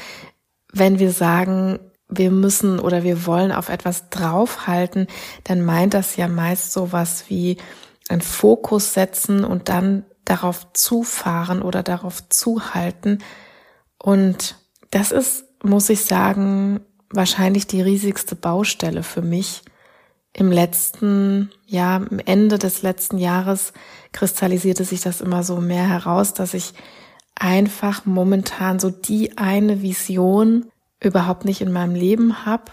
wenn 0.73 0.99
wir 0.99 1.13
sagen, 1.13 1.79
wir 2.09 2.31
müssen 2.31 2.79
oder 2.79 3.03
wir 3.03 3.27
wollen 3.27 3.53
auf 3.53 3.69
etwas 3.69 4.11
draufhalten, 4.11 5.07
dann 5.45 5.65
meint 5.65 5.95
das 5.95 6.17
ja 6.17 6.29
meist 6.29 6.73
so 6.73 6.93
was 6.93 7.29
wie 7.29 7.57
ein 8.09 8.21
Fokus 8.21 8.95
setzen 8.95 9.45
und 9.45 9.69
dann 9.69 10.05
darauf 10.25 10.73
zufahren 10.73 11.63
oder 11.63 11.83
darauf 11.83 12.29
zuhalten. 12.29 13.23
Und 13.99 14.57
das 14.91 15.13
ist, 15.13 15.45
muss 15.63 15.89
ich 15.89 16.05
sagen, 16.05 16.81
wahrscheinlich 17.11 17.67
die 17.67 17.83
riesigste 17.83 18.37
Baustelle 18.37 19.03
für 19.03 19.23
mich. 19.23 19.63
Im 20.33 20.53
letzten, 20.53 21.51
ja, 21.67 21.97
am 21.97 22.19
Ende 22.25 22.59
des 22.59 22.83
letzten 22.83 23.19
Jahres 23.19 23.73
kristallisierte 24.13 24.85
sich 24.85 25.01
das 25.01 25.21
immer 25.21 25.43
so 25.43 25.61
mehr 25.61 25.89
heraus, 25.89 26.35
dass 26.35 26.55
ich 26.55 26.75
einfach 27.35 28.05
momentan 28.05 28.79
so 28.79 28.91
die 28.91 29.39
eine 29.39 29.83
Vision 29.83 30.67
überhaupt 31.09 31.45
nicht 31.45 31.61
in 31.61 31.73
meinem 31.73 31.95
Leben 31.95 32.45
habe. 32.45 32.65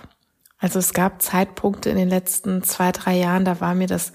Also 0.60 0.80
es 0.80 0.94
gab 0.94 1.22
Zeitpunkte 1.22 1.90
in 1.90 1.98
den 1.98 2.10
letzten 2.10 2.64
zwei, 2.64 2.92
drei 2.92 3.18
Jahren, 3.18 3.46
da 3.46 3.60
war 3.60 3.76
mir 3.76 3.88
das 3.88 4.14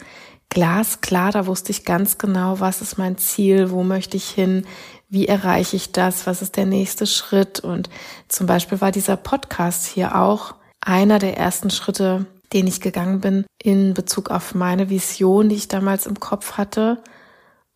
glasklar, 0.48 1.31
da 1.31 1.46
wusste 1.46 1.72
ich 1.72 1.85
ganz 1.85 2.16
genau, 2.16 2.61
was 2.61 2.81
ist 2.81 2.96
mein 2.96 3.18
Ziel, 3.18 3.70
wo 3.70 3.83
möchte 3.83 4.16
ich 4.16 4.28
hin, 4.28 4.66
wie 5.09 5.28
erreiche 5.28 5.76
ich 5.76 5.92
das, 5.92 6.26
was 6.26 6.42
ist 6.42 6.57
der 6.57 6.66
nächste 6.66 7.07
Schritt. 7.07 7.61
Und 7.61 7.90
zum 8.28 8.46
Beispiel 8.46 8.81
war 8.81 8.92
dieser 8.92 9.16
Podcast 9.16 9.87
hier 9.87 10.16
auch 10.16 10.54
einer 10.81 11.18
der 11.18 11.37
ersten 11.37 11.70
Schritte, 11.70 12.26
den 12.52 12.66
ich 12.66 12.81
gegangen 12.81 13.20
bin 13.20 13.44
in 13.62 13.94
Bezug 13.94 14.31
auf 14.31 14.54
meine 14.54 14.88
Vision, 14.88 15.48
die 15.48 15.57
ich 15.57 15.68
damals 15.68 16.07
im 16.07 16.18
Kopf 16.18 16.52
hatte. 16.52 17.02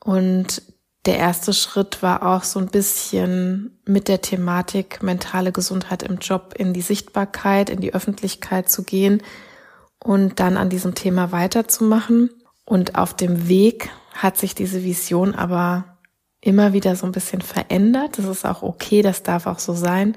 Und 0.03 0.63
der 1.05 1.19
erste 1.19 1.53
Schritt 1.53 2.03
war 2.03 2.25
auch 2.25 2.45
so 2.45 2.61
ein 2.61 2.69
bisschen 2.69 3.77
mit 3.85 4.07
der 4.07 4.21
Thematik 4.21 5.03
mentale 5.03 5.51
Gesundheit 5.51 6.05
im 6.05 6.19
Job 6.19 6.55
in 6.57 6.73
die 6.73 6.81
Sichtbarkeit, 6.81 7.71
in 7.71 7.81
die 7.81 7.93
Öffentlichkeit 7.93 8.71
zu 8.71 8.85
gehen 8.85 9.23
und 10.03 10.39
dann 10.39 10.57
an 10.57 10.71
diesem 10.71 10.95
Thema 10.95 11.33
weiterzumachen. 11.33 12.31
Und 12.65 12.95
auf 12.95 13.15
dem 13.15 13.49
Weg 13.49 13.91
hat 14.15 14.39
sich 14.39 14.55
diese 14.55 14.85
Vision 14.85 15.35
aber 15.35 15.99
immer 16.41 16.73
wieder 16.73 16.95
so 16.95 17.07
ein 17.07 17.13
bisschen 17.13 17.41
verändert. 17.41 18.19
Das 18.19 18.27
ist 18.27 18.45
auch 18.45 18.63
okay, 18.63 19.03
das 19.03 19.25
darf 19.25 19.47
auch 19.47 19.59
so 19.59 19.75
sein. 19.75 20.17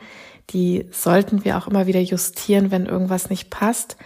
Die 0.52 0.88
sollten 0.92 1.44
wir 1.44 1.58
auch 1.58 1.68
immer 1.68 1.88
wieder 1.88 2.00
justieren, 2.00 2.70
wenn 2.70 2.86
irgendwas 2.86 3.32
nicht 3.32 3.50
passt. 3.50 3.98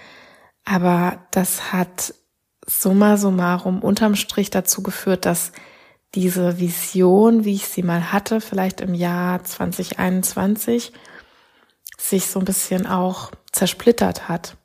Aber 0.63 1.25
das 1.31 1.73
hat 1.73 2.13
summa 2.65 3.17
summarum 3.17 3.81
unterm 3.81 4.15
Strich 4.15 4.49
dazu 4.49 4.81
geführt, 4.81 5.25
dass 5.25 5.51
diese 6.15 6.59
Vision, 6.59 7.45
wie 7.45 7.55
ich 7.55 7.67
sie 7.67 7.83
mal 7.83 8.11
hatte, 8.11 8.41
vielleicht 8.41 8.81
im 8.81 8.93
Jahr 8.93 9.43
2021, 9.43 10.91
sich 11.97 12.25
so 12.27 12.39
ein 12.39 12.45
bisschen 12.45 12.87
auch 12.87 13.31
zersplittert 13.51 14.27
hat. 14.27 14.57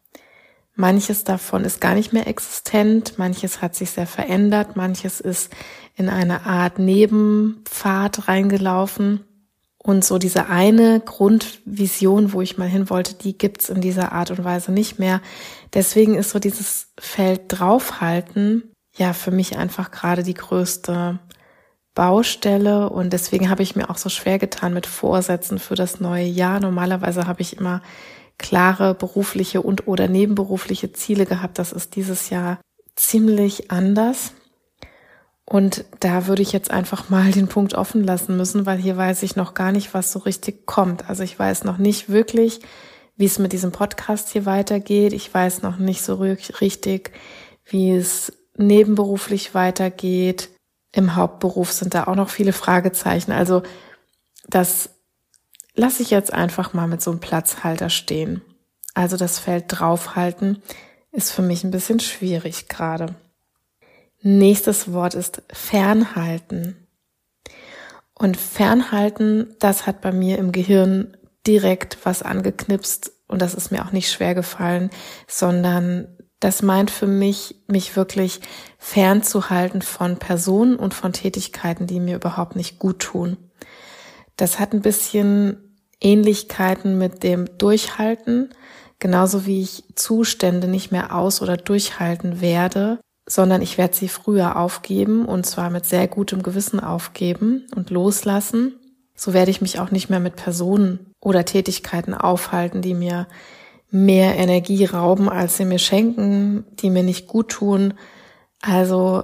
Manches 0.77 1.23
davon 1.23 1.65
ist 1.65 1.81
gar 1.81 1.95
nicht 1.95 2.13
mehr 2.13 2.27
existent, 2.27 3.15
manches 3.17 3.63
hat 3.63 3.77
sich 3.77 3.91
sehr 3.91 4.07
verändert, 4.07 4.75
manches 4.75 5.21
ist 5.21 5.53
in 5.95 6.09
eine 6.09 6.47
Art 6.47 6.79
Nebenpfad 6.79 8.27
reingelaufen. 8.27 9.25
Und 9.79 10.03
so 10.03 10.17
diese 10.17 10.47
eine 10.49 10.99
Grundvision, 11.01 12.33
wo 12.33 12.41
ich 12.41 12.57
mal 12.57 12.67
hin 12.67 12.89
wollte, 12.89 13.15
die 13.15 13.37
gibt's 13.37 13.69
in 13.69 13.83
dieser 13.83 14.13
Art 14.13 14.31
und 14.31 14.43
Weise 14.43 14.73
nicht 14.73 14.99
mehr. 14.99 15.21
Deswegen 15.75 16.15
ist 16.15 16.31
so 16.31 16.39
dieses 16.39 16.89
Feld 16.99 17.43
draufhalten 17.49 18.74
ja 18.97 19.13
für 19.13 19.31
mich 19.31 19.57
einfach 19.57 19.91
gerade 19.91 20.23
die 20.23 20.35
größte 20.35 21.19
Baustelle 21.95 22.91
und 22.91 23.13
deswegen 23.13 23.51
habe 23.51 23.63
ich 23.63 23.77
mir 23.77 23.89
auch 23.89 23.99
so 23.99 24.09
schwer 24.09 24.39
getan 24.39 24.75
mit 24.75 24.87
Vorsätzen 24.87 25.59
für 25.59 25.77
das 25.77 26.01
neue 26.01 26.27
Jahr. 26.27 26.61
Normalerweise 26.61 27.27
habe 27.27 27.43
ich 27.43 27.57
immer 27.57 27.83
klare 28.37 28.95
berufliche 28.95 29.63
und 29.63 29.87
oder 29.87 30.09
nebenberufliche 30.09 30.93
Ziele 30.93 31.25
gehabt. 31.25 31.59
Das 31.59 31.73
ist 31.73 31.95
dieses 31.95 32.31
Jahr 32.31 32.59
ziemlich 32.97 33.71
anders. 33.71 34.33
Und 35.47 35.85
da 36.01 36.27
würde 36.27 36.43
ich 36.43 36.53
jetzt 36.53 36.71
einfach 36.71 37.11
mal 37.11 37.31
den 37.31 37.49
Punkt 37.49 37.75
offen 37.75 38.03
lassen 38.03 38.37
müssen, 38.37 38.67
weil 38.67 38.79
hier 38.79 38.97
weiß 38.97 39.23
ich 39.23 39.37
noch 39.37 39.55
gar 39.55 39.73
nicht, 39.73 39.95
was 39.95 40.11
so 40.11 40.21
richtig 40.21 40.67
kommt. 40.67 41.09
Also 41.09 41.23
ich 41.23 41.39
weiß 41.39 41.65
noch 41.65 41.79
nicht 41.79 42.09
wirklich, 42.09 42.61
wie 43.17 43.27
es 43.27 43.39
mit 43.39 43.53
diesem 43.53 43.71
Podcast 43.71 44.31
hier 44.31 44.47
weitergeht. 44.47 45.13
Ich 45.13 45.33
weiß 45.33 45.63
noch 45.63 45.77
nicht 45.77 46.03
so 46.03 46.15
richtig, 46.15 47.13
wie 47.67 47.93
es 47.93 48.33
nebenberuflich 48.57 49.55
weitergeht. 49.55 50.51
Im 50.93 51.17
Hauptberuf 51.17 51.73
sind 51.73 51.95
da 51.95 52.05
auch 52.05 52.15
noch 52.15 52.31
viele 52.31 52.53
Fragezeichen. 52.53 53.33
Also 53.33 53.63
das 54.47 54.91
lasse 55.75 56.03
ich 56.03 56.11
jetzt 56.11 56.33
einfach 56.33 56.73
mal 56.73 56.87
mit 56.87 57.03
so 57.03 57.11
einem 57.11 57.21
Platzhalter 57.21 57.91
stehen. 57.91 58.43
Also 58.95 59.17
das 59.17 59.39
Feld 59.39 59.65
draufhalten 59.69 60.63
ist 61.11 61.33
für 61.33 61.43
mich 61.43 61.65
ein 61.65 61.71
bisschen 61.71 62.01
schwierig 62.01 62.69
gerade. 62.69 63.15
Nächstes 64.23 64.93
Wort 64.93 65.15
ist 65.15 65.43
fernhalten. 65.53 66.77
Und 68.15 68.37
fernhalten, 68.37 69.55
das 69.59 69.87
hat 69.87 70.01
bei 70.01 70.13
mir 70.13 70.39
im 70.39 70.53
Gehirn 70.53 71.17
direkt 71.47 71.99
was 72.05 72.23
angeknipst 72.23 73.13
und 73.27 73.43
das 73.43 73.55
ist 73.55 73.71
mir 73.71 73.85
auch 73.85 73.93
nicht 73.93 74.11
schwer 74.11 74.35
gefallen, 74.35 74.91
sondern 75.27 76.14
das 76.45 76.61
meint 76.61 76.91
für 76.91 77.07
mich, 77.07 77.57
mich 77.69 77.97
wirklich 77.97 78.39
fernzuhalten 78.79 79.81
von 79.81 80.19
Personen 80.19 80.77
und 80.77 80.93
von 80.93 81.15
Tätigkeiten, 81.15 81.87
die 81.87 82.01
mir 82.01 82.17
überhaupt 82.17 82.55
nicht 82.55 82.79
gut 82.79 82.99
tun. 82.99 83.39
Das 84.37 84.61
hat 84.61 84.75
ein 84.75 84.83
bisschen 84.83 85.57
Ähnlichkeiten 86.03 86.99
mit 86.99 87.23
dem 87.23 87.47
Durchhalten. 87.57 88.51
genauso 88.99 89.47
wie 89.47 89.63
ich 89.63 89.85
Zustände 89.95 90.69
nicht 90.69 90.93
mehr 90.93 91.15
aus 91.15 91.41
oder 91.41 91.57
durchhalten 91.57 92.43
werde, 92.43 93.01
sondern 93.27 93.63
ich 93.63 93.79
werde 93.79 93.95
sie 93.95 94.09
früher 94.09 94.57
aufgeben 94.57 95.25
und 95.25 95.47
zwar 95.47 95.71
mit 95.71 95.87
sehr 95.87 96.09
gutem 96.09 96.43
Gewissen 96.43 96.79
aufgeben 96.79 97.67
und 97.75 97.89
loslassen. 97.89 98.75
So 99.15 99.33
werde 99.33 99.51
ich 99.51 99.63
mich 99.63 99.79
auch 99.79 99.91
nicht 99.91 100.11
mehr 100.11 100.21
mit 100.21 100.37
Personen 100.37 101.11
oder 101.21 101.47
Tätigkeiten 101.47 102.13
aufhalten, 102.13 102.83
die 102.83 102.95
mir 102.95 103.29
mehr 103.95 104.37
Energie 104.37 104.85
rauben, 104.87 105.29
als 105.29 105.57
sie 105.57 105.65
mir 105.65 105.79
schenken, 105.79 106.65
die 106.81 106.91
mir 106.91 107.05
nicht 107.05 107.29
gut 107.29 107.51
tun. 107.51 107.95
Also 108.61 109.23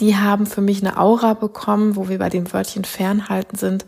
die 0.00 0.16
haben 0.16 0.46
für 0.46 0.60
mich 0.60 0.80
eine 0.80 0.98
Aura 0.98 1.34
bekommen, 1.34 1.94
wo 1.94 2.08
wir 2.08 2.18
bei 2.18 2.28
dem 2.28 2.52
Wörtchen 2.52 2.84
fernhalten 2.84 3.56
sind. 3.56 3.86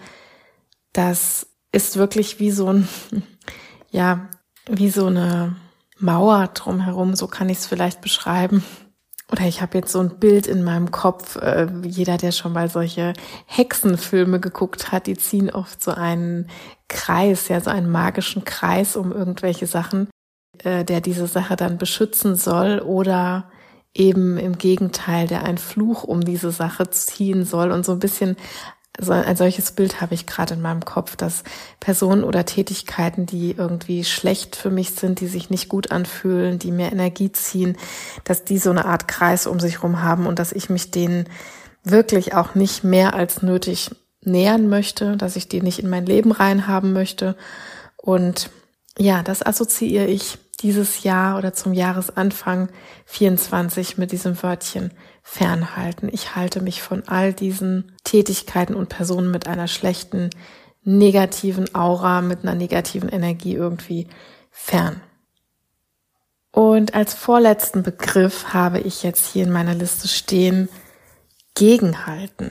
Das 0.92 1.48
ist 1.72 1.96
wirklich 1.96 2.38
wie 2.38 2.52
so 2.52 2.68
ein, 2.68 2.86
ja, 3.90 4.28
wie 4.70 4.90
so 4.90 5.06
eine 5.06 5.56
Mauer 5.98 6.50
drumherum, 6.54 7.16
so 7.16 7.26
kann 7.26 7.48
ich 7.48 7.58
es 7.58 7.66
vielleicht 7.66 8.00
beschreiben. 8.00 8.62
Oder 9.32 9.46
ich 9.46 9.62
habe 9.62 9.78
jetzt 9.78 9.92
so 9.92 9.98
ein 9.98 10.18
Bild 10.18 10.46
in 10.46 10.62
meinem 10.62 10.90
Kopf. 10.90 11.36
Äh, 11.36 11.66
jeder, 11.84 12.18
der 12.18 12.32
schon 12.32 12.52
mal 12.52 12.68
solche 12.68 13.14
Hexenfilme 13.46 14.38
geguckt 14.40 14.92
hat, 14.92 15.06
die 15.06 15.16
ziehen 15.16 15.50
oft 15.50 15.82
so 15.82 15.92
einen 15.92 16.48
Kreis, 16.88 17.48
ja, 17.48 17.58
so 17.60 17.70
einen 17.70 17.90
magischen 17.90 18.44
Kreis 18.44 18.94
um 18.94 19.10
irgendwelche 19.10 19.66
Sachen, 19.66 20.08
äh, 20.62 20.84
der 20.84 21.00
diese 21.00 21.26
Sache 21.26 21.56
dann 21.56 21.78
beschützen 21.78 22.36
soll 22.36 22.80
oder 22.80 23.50
eben 23.94 24.36
im 24.36 24.58
Gegenteil, 24.58 25.26
der 25.26 25.44
einen 25.44 25.58
Fluch 25.58 26.04
um 26.04 26.20
diese 26.20 26.50
Sache 26.50 26.90
ziehen 26.90 27.44
soll 27.46 27.70
und 27.72 27.86
so 27.86 27.92
ein 27.92 27.98
bisschen 28.00 28.36
so 29.00 29.12
ein 29.12 29.36
solches 29.36 29.72
Bild 29.72 30.00
habe 30.00 30.14
ich 30.14 30.26
gerade 30.26 30.54
in 30.54 30.60
meinem 30.60 30.84
Kopf, 30.84 31.16
dass 31.16 31.44
Personen 31.80 32.24
oder 32.24 32.44
Tätigkeiten, 32.44 33.24
die 33.24 33.52
irgendwie 33.52 34.04
schlecht 34.04 34.54
für 34.54 34.70
mich 34.70 34.90
sind, 34.90 35.20
die 35.20 35.28
sich 35.28 35.48
nicht 35.48 35.68
gut 35.68 35.90
anfühlen, 35.90 36.58
die 36.58 36.72
mir 36.72 36.92
Energie 36.92 37.32
ziehen, 37.32 37.76
dass 38.24 38.44
die 38.44 38.58
so 38.58 38.70
eine 38.70 38.84
Art 38.84 39.08
Kreis 39.08 39.46
um 39.46 39.60
sich 39.60 39.82
rum 39.82 40.02
haben 40.02 40.26
und 40.26 40.38
dass 40.38 40.52
ich 40.52 40.68
mich 40.68 40.90
denen 40.90 41.26
wirklich 41.84 42.34
auch 42.34 42.54
nicht 42.54 42.84
mehr 42.84 43.14
als 43.14 43.42
nötig 43.42 43.90
nähern 44.20 44.68
möchte, 44.68 45.16
dass 45.16 45.36
ich 45.36 45.48
die 45.48 45.62
nicht 45.62 45.78
in 45.78 45.88
mein 45.88 46.06
Leben 46.06 46.30
reinhaben 46.30 46.92
möchte. 46.92 47.34
Und 47.96 48.50
ja, 48.98 49.22
das 49.22 49.44
assoziiere 49.44 50.06
ich 50.06 50.38
dieses 50.60 51.02
Jahr 51.02 51.38
oder 51.38 51.54
zum 51.54 51.72
Jahresanfang 51.72 52.68
24 53.06 53.98
mit 53.98 54.12
diesem 54.12 54.40
Wörtchen 54.42 54.92
fernhalten. 55.22 56.10
Ich 56.12 56.34
halte 56.34 56.60
mich 56.60 56.82
von 56.82 57.06
all 57.06 57.32
diesen 57.32 57.92
Tätigkeiten 58.04 58.74
und 58.74 58.88
Personen 58.88 59.30
mit 59.30 59.46
einer 59.46 59.68
schlechten, 59.68 60.30
negativen 60.84 61.74
Aura, 61.74 62.20
mit 62.20 62.42
einer 62.42 62.54
negativen 62.54 63.08
Energie 63.08 63.54
irgendwie 63.54 64.08
fern. 64.50 65.00
Und 66.50 66.94
als 66.94 67.14
vorletzten 67.14 67.82
Begriff 67.82 68.52
habe 68.52 68.80
ich 68.80 69.02
jetzt 69.02 69.32
hier 69.32 69.44
in 69.44 69.52
meiner 69.52 69.74
Liste 69.74 70.08
stehen, 70.08 70.68
gegenhalten. 71.54 72.50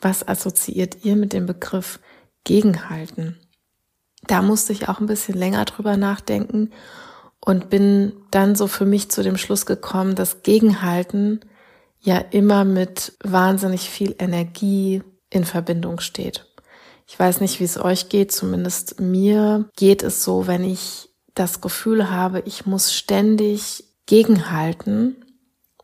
Was 0.00 0.26
assoziiert 0.26 1.04
ihr 1.04 1.14
mit 1.14 1.32
dem 1.32 1.46
Begriff 1.46 2.00
gegenhalten? 2.44 3.38
Da 4.26 4.42
musste 4.42 4.72
ich 4.72 4.88
auch 4.88 4.98
ein 4.98 5.06
bisschen 5.06 5.36
länger 5.36 5.64
drüber 5.64 5.96
nachdenken 5.96 6.72
und 7.44 7.70
bin 7.70 8.12
dann 8.30 8.54
so 8.54 8.66
für 8.66 8.86
mich 8.86 9.10
zu 9.10 9.22
dem 9.22 9.36
Schluss 9.36 9.66
gekommen, 9.66 10.14
dass 10.14 10.42
Gegenhalten 10.42 11.40
ja 12.00 12.18
immer 12.18 12.64
mit 12.64 13.12
wahnsinnig 13.22 13.90
viel 13.90 14.14
Energie 14.18 15.02
in 15.30 15.44
Verbindung 15.44 16.00
steht. 16.00 16.46
Ich 17.06 17.18
weiß 17.18 17.40
nicht, 17.40 17.60
wie 17.60 17.64
es 17.64 17.78
euch 17.78 18.08
geht, 18.08 18.32
zumindest 18.32 19.00
mir 19.00 19.68
geht 19.76 20.02
es 20.02 20.22
so, 20.22 20.46
wenn 20.46 20.64
ich 20.64 21.10
das 21.34 21.60
Gefühl 21.60 22.10
habe, 22.10 22.42
ich 22.46 22.66
muss 22.66 22.92
ständig 22.92 23.84
gegenhalten, 24.06 25.16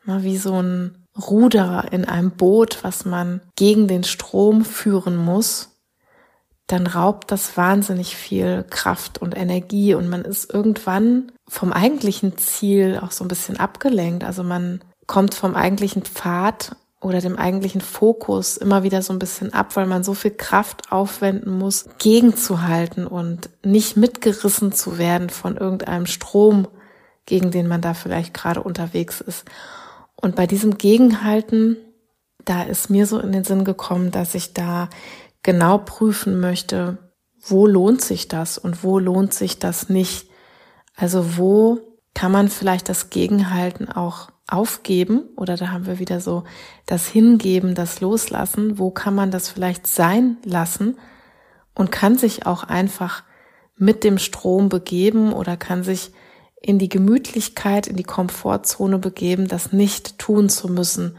wie 0.05 0.39
so 0.39 0.63
ein 0.63 1.07
Ruder 1.19 1.89
in 1.91 2.05
einem 2.05 2.31
Boot, 2.31 2.79
was 2.83 3.05
man 3.05 3.41
gegen 3.57 3.89
den 3.89 4.05
Strom 4.05 4.65
führen 4.65 5.17
muss, 5.17 5.78
dann 6.69 6.87
raubt 6.87 7.33
das 7.33 7.57
wahnsinnig 7.57 8.15
viel 8.15 8.65
Kraft 8.69 9.21
und 9.21 9.37
Energie 9.37 9.95
und 9.95 10.09
man 10.09 10.23
ist 10.23 10.53
irgendwann 10.53 11.33
vom 11.49 11.73
eigentlichen 11.73 12.37
Ziel 12.37 13.01
auch 13.03 13.11
so 13.11 13.25
ein 13.25 13.29
bisschen 13.29 13.59
abgelenkt. 13.59 14.23
Also 14.23 14.45
man 14.45 14.81
kommt 15.07 15.35
vom 15.35 15.55
eigentlichen 15.55 16.03
Pfad 16.03 16.77
oder 17.01 17.23
dem 17.23 17.37
eigentlichen 17.37 17.81
Fokus 17.81 18.59
immer 18.59 18.83
wieder 18.83 19.01
so 19.01 19.15
ein 19.15 19.19
bisschen 19.19 19.55
ab, 19.55 19.77
weil 19.77 19.87
man 19.87 20.05
so 20.05 20.13
viel 20.13 20.33
Kraft 20.33 20.93
aufwenden 20.93 21.57
muss, 21.57 21.87
gegenzuhalten 21.99 23.07
und 23.07 23.49
nicht 23.65 23.97
mitgerissen 23.97 24.73
zu 24.73 24.99
werden 24.99 25.31
von 25.31 25.57
irgendeinem 25.57 26.05
Strom, 26.05 26.69
gegen 27.25 27.51
den 27.51 27.67
man 27.67 27.81
da 27.81 27.95
vielleicht 27.95 28.35
gerade 28.35 28.63
unterwegs 28.63 29.23
ist. 29.23 29.47
Und 30.17 30.37
bei 30.37 30.47
diesem 30.47 30.77
Gegenhalten, 30.77 31.79
da 32.45 32.63
ist 32.63 32.91
mir 32.91 33.07
so 33.07 33.19
in 33.19 33.33
den 33.33 33.45
Sinn 33.45 33.65
gekommen, 33.65 34.11
dass 34.11 34.35
ich 34.35 34.53
da 34.53 34.91
genau 35.43 35.79
prüfen 35.79 36.41
möchte, 36.41 36.99
wo 37.41 37.67
lohnt 37.67 38.01
sich 38.01 38.29
das 38.29 38.59
und 38.59 38.83
wo 38.83 38.99
lohnt 38.99 39.33
sich 39.33 39.59
das 39.59 39.89
nicht. 39.89 40.29
Also 40.97 41.37
wo 41.37 41.79
kann 42.15 42.33
man 42.33 42.49
vielleicht 42.49 42.89
das 42.89 43.11
Gegenhalten 43.11 43.89
auch 43.89 44.29
aufgeben 44.49 45.25
oder 45.37 45.57
da 45.57 45.69
haben 45.69 45.87
wir 45.87 45.99
wieder 45.99 46.21
so 46.21 46.45
das 46.87 47.07
Hingeben, 47.07 47.75
das 47.75 48.01
Loslassen. 48.01 48.79
Wo 48.79 48.91
kann 48.91 49.15
man 49.15 49.31
das 49.31 49.49
vielleicht 49.49 49.87
sein 49.87 50.39
lassen 50.45 50.99
und 51.75 51.93
kann 51.93 52.19
sich 52.19 52.47
auch 52.47 52.65
einfach 52.65 53.23
mit 53.77 54.03
dem 54.03 54.19
Strom 54.19 54.69
begeben 54.69 55.33
oder 55.33 55.57
kann 55.57 55.85
sich 55.85 56.13
in 56.61 56.79
die 56.79 56.89
Gemütlichkeit, 56.89 57.87
in 57.87 57.97
die 57.97 58.03
Komfortzone 58.03 58.99
begeben, 58.99 59.47
das 59.47 59.73
nicht 59.73 60.19
tun 60.19 60.49
zu 60.49 60.69
müssen, 60.69 61.17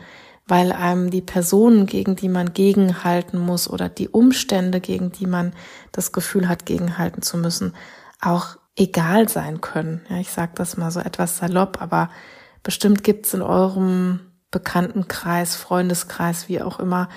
weil 0.50 0.72
einem 0.72 1.12
die 1.12 1.22
Personen, 1.22 1.86
gegen 1.86 2.16
die 2.16 2.30
man 2.30 2.54
gegenhalten 2.54 3.38
muss 3.38 3.70
oder 3.70 3.88
die 3.88 4.10
Umstände, 4.10 4.82
gegen 4.82 5.12
die 5.12 5.28
man 5.28 5.54
das 5.92 6.12
Gefühl 6.12 6.50
hat, 6.50 6.66
gegenhalten 6.66 7.22
zu 7.22 7.38
müssen, 7.38 7.74
auch 8.20 8.58
egal 8.76 9.30
sein 9.30 9.62
können. 9.62 10.02
Ja, 10.10 10.18
ich 10.18 10.32
sage 10.32 10.54
das 10.56 10.76
mal 10.76 10.92
so 10.92 11.00
etwas 11.00 11.38
salopp, 11.38 11.82
aber 11.82 12.10
bestimmt 12.64 13.04
gibt's 13.04 13.34
in 13.34 13.42
eurem 13.42 14.22
Bekanntenkreis, 14.52 15.56
Freundeskreis, 15.56 16.50
wie 16.50 16.62
auch 16.62 16.80
immer, 16.80 17.10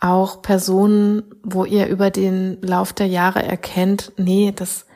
auch 0.00 0.40
Personen, 0.40 1.22
wo 1.42 1.66
ihr 1.66 1.88
über 1.88 2.10
den 2.10 2.60
Lauf 2.62 2.94
der 2.94 3.06
Jahre 3.06 3.42
erkennt, 3.42 4.12
nee, 4.16 4.52
das 4.54 4.86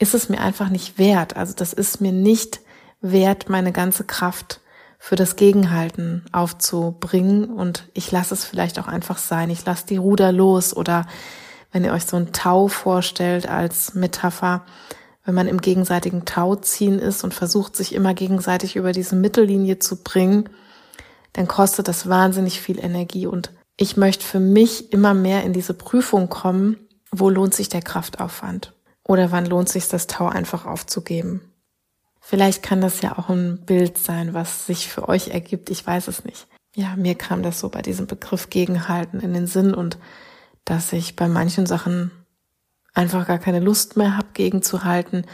ist 0.00 0.14
es 0.14 0.28
mir 0.28 0.40
einfach 0.40 0.70
nicht 0.70 0.98
wert. 0.98 1.36
Also 1.36 1.54
das 1.54 1.72
ist 1.72 2.00
mir 2.00 2.10
nicht 2.10 2.60
wert, 3.00 3.48
meine 3.48 3.70
ganze 3.70 4.02
Kraft 4.02 4.60
für 5.02 5.16
das 5.16 5.34
Gegenhalten 5.36 6.26
aufzubringen 6.30 7.46
und 7.46 7.88
ich 7.94 8.12
lasse 8.12 8.34
es 8.34 8.44
vielleicht 8.44 8.78
auch 8.78 8.86
einfach 8.86 9.16
sein. 9.16 9.48
Ich 9.48 9.64
lasse 9.64 9.86
die 9.86 9.96
Ruder 9.96 10.30
los 10.30 10.76
oder 10.76 11.06
wenn 11.72 11.84
ihr 11.84 11.92
euch 11.92 12.04
so 12.04 12.18
ein 12.18 12.32
Tau 12.32 12.68
vorstellt 12.68 13.48
als 13.48 13.94
Metapher, 13.94 14.62
wenn 15.24 15.34
man 15.34 15.48
im 15.48 15.62
gegenseitigen 15.62 16.26
Tauziehen 16.26 16.98
ist 16.98 17.24
und 17.24 17.32
versucht, 17.32 17.76
sich 17.76 17.94
immer 17.94 18.12
gegenseitig 18.12 18.76
über 18.76 18.92
diese 18.92 19.16
Mittellinie 19.16 19.78
zu 19.78 20.02
bringen, 20.02 20.50
dann 21.32 21.48
kostet 21.48 21.88
das 21.88 22.06
wahnsinnig 22.06 22.60
viel 22.60 22.78
Energie 22.78 23.26
und 23.26 23.52
ich 23.78 23.96
möchte 23.96 24.26
für 24.26 24.40
mich 24.40 24.92
immer 24.92 25.14
mehr 25.14 25.44
in 25.44 25.54
diese 25.54 25.72
Prüfung 25.72 26.28
kommen, 26.28 26.76
wo 27.10 27.30
lohnt 27.30 27.54
sich 27.54 27.70
der 27.70 27.80
Kraftaufwand 27.80 28.74
oder 29.02 29.32
wann 29.32 29.46
lohnt 29.46 29.70
sich 29.70 29.88
das 29.88 30.06
Tau 30.06 30.28
einfach 30.28 30.66
aufzugeben. 30.66 31.49
Vielleicht 32.20 32.62
kann 32.62 32.80
das 32.80 33.00
ja 33.00 33.18
auch 33.18 33.28
ein 33.28 33.64
Bild 33.64 33.98
sein, 33.98 34.34
was 34.34 34.66
sich 34.66 34.88
für 34.88 35.08
euch 35.08 35.28
ergibt. 35.28 35.70
Ich 35.70 35.86
weiß 35.86 36.08
es 36.08 36.24
nicht. 36.24 36.46
Ja, 36.76 36.94
mir 36.96 37.16
kam 37.16 37.42
das 37.42 37.58
so 37.58 37.68
bei 37.68 37.82
diesem 37.82 38.06
Begriff 38.06 38.50
Gegenhalten 38.50 39.20
in 39.20 39.32
den 39.32 39.46
Sinn 39.46 39.74
und 39.74 39.98
dass 40.64 40.92
ich 40.92 41.16
bei 41.16 41.26
manchen 41.26 41.66
Sachen 41.66 42.10
einfach 42.94 43.26
gar 43.26 43.38
keine 43.38 43.60
Lust 43.60 43.96
mehr 43.96 44.16
habe, 44.16 44.28
gegenzuhalten. 44.34 45.24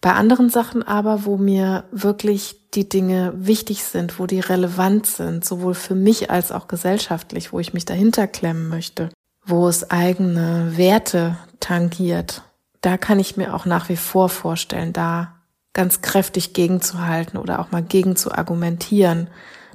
Bei 0.00 0.12
anderen 0.12 0.50
Sachen 0.50 0.82
aber, 0.82 1.24
wo 1.24 1.36
mir 1.36 1.84
wirklich 1.90 2.70
die 2.74 2.88
Dinge 2.88 3.32
wichtig 3.36 3.84
sind, 3.84 4.18
wo 4.18 4.26
die 4.26 4.40
relevant 4.40 5.06
sind, 5.06 5.44
sowohl 5.44 5.74
für 5.74 5.94
mich 5.94 6.30
als 6.30 6.52
auch 6.52 6.68
gesellschaftlich, 6.68 7.52
wo 7.52 7.60
ich 7.60 7.72
mich 7.72 7.84
dahinter 7.84 8.26
klemmen 8.26 8.68
möchte, 8.68 9.10
wo 9.44 9.68
es 9.68 9.90
eigene 9.90 10.76
Werte 10.76 11.36
tangiert, 11.60 12.42
da 12.80 12.96
kann 12.96 13.20
ich 13.20 13.36
mir 13.36 13.54
auch 13.54 13.64
nach 13.64 13.88
wie 13.88 13.96
vor 13.96 14.28
vorstellen, 14.28 14.92
da 14.92 15.41
ganz 15.72 16.02
kräftig 16.02 16.52
gegenzuhalten 16.52 17.38
oder 17.38 17.60
auch 17.60 17.70
mal 17.70 17.82
gegen 17.82 18.16
zu 18.16 18.32
argumentieren. 18.32 19.28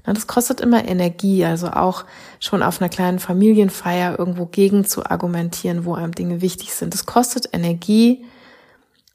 Das 0.04 0.26
kostet 0.26 0.62
immer 0.62 0.88
Energie, 0.88 1.44
also 1.44 1.68
auch 1.68 2.06
schon 2.40 2.64
auf 2.64 2.80
einer 2.80 2.90
kleinen 2.90 3.20
Familienfeier 3.20 4.18
irgendwo 4.18 4.46
gegen 4.46 4.86
zu 4.86 5.06
argumentieren, 5.06 5.84
wo 5.84 5.96
einem 5.96 6.16
Dinge 6.16 6.42
wichtig 6.42 6.74
sind. 6.74 6.94
Das 6.94 7.06
kostet 7.06 7.50
Energie. 7.54 8.26